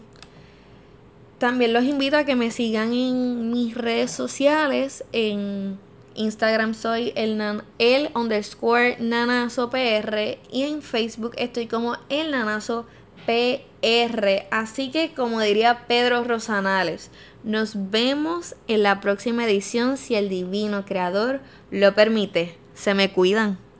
también 1.37 1.73
los 1.73 1.83
invito 1.83 2.17
a 2.17 2.23
que 2.23 2.35
me 2.35 2.51
sigan 2.51 2.93
en 2.93 3.51
mis 3.51 3.75
redes 3.75 4.11
sociales. 4.11 5.03
En 5.11 5.77
Instagram 6.19 6.73
soy 6.73 7.13
el, 7.15 7.37
nan, 7.37 7.63
el 7.77 8.09
underscore 8.13 8.97
nanazo 8.99 9.69
PR. 9.69 10.37
Y 10.51 10.63
en 10.63 10.81
Facebook 10.81 11.31
estoy 11.37 11.67
como 11.67 11.95
el 12.09 12.31
nanazo 12.31 12.85
PR. 13.25 14.47
Así 14.51 14.91
que 14.91 15.13
como 15.13 15.39
diría 15.39 15.85
Pedro 15.87 16.25
Rosanales, 16.25 17.09
nos 17.45 17.89
vemos 17.89 18.55
en 18.67 18.83
la 18.83 18.99
próxima 18.99 19.45
edición 19.45 19.95
si 19.95 20.15
el 20.15 20.27
divino 20.27 20.83
creador 20.83 21.39
lo 21.71 21.95
permite. 21.95 22.57
Se 22.73 22.93
me 22.93 23.13
cuidan. 23.13 23.57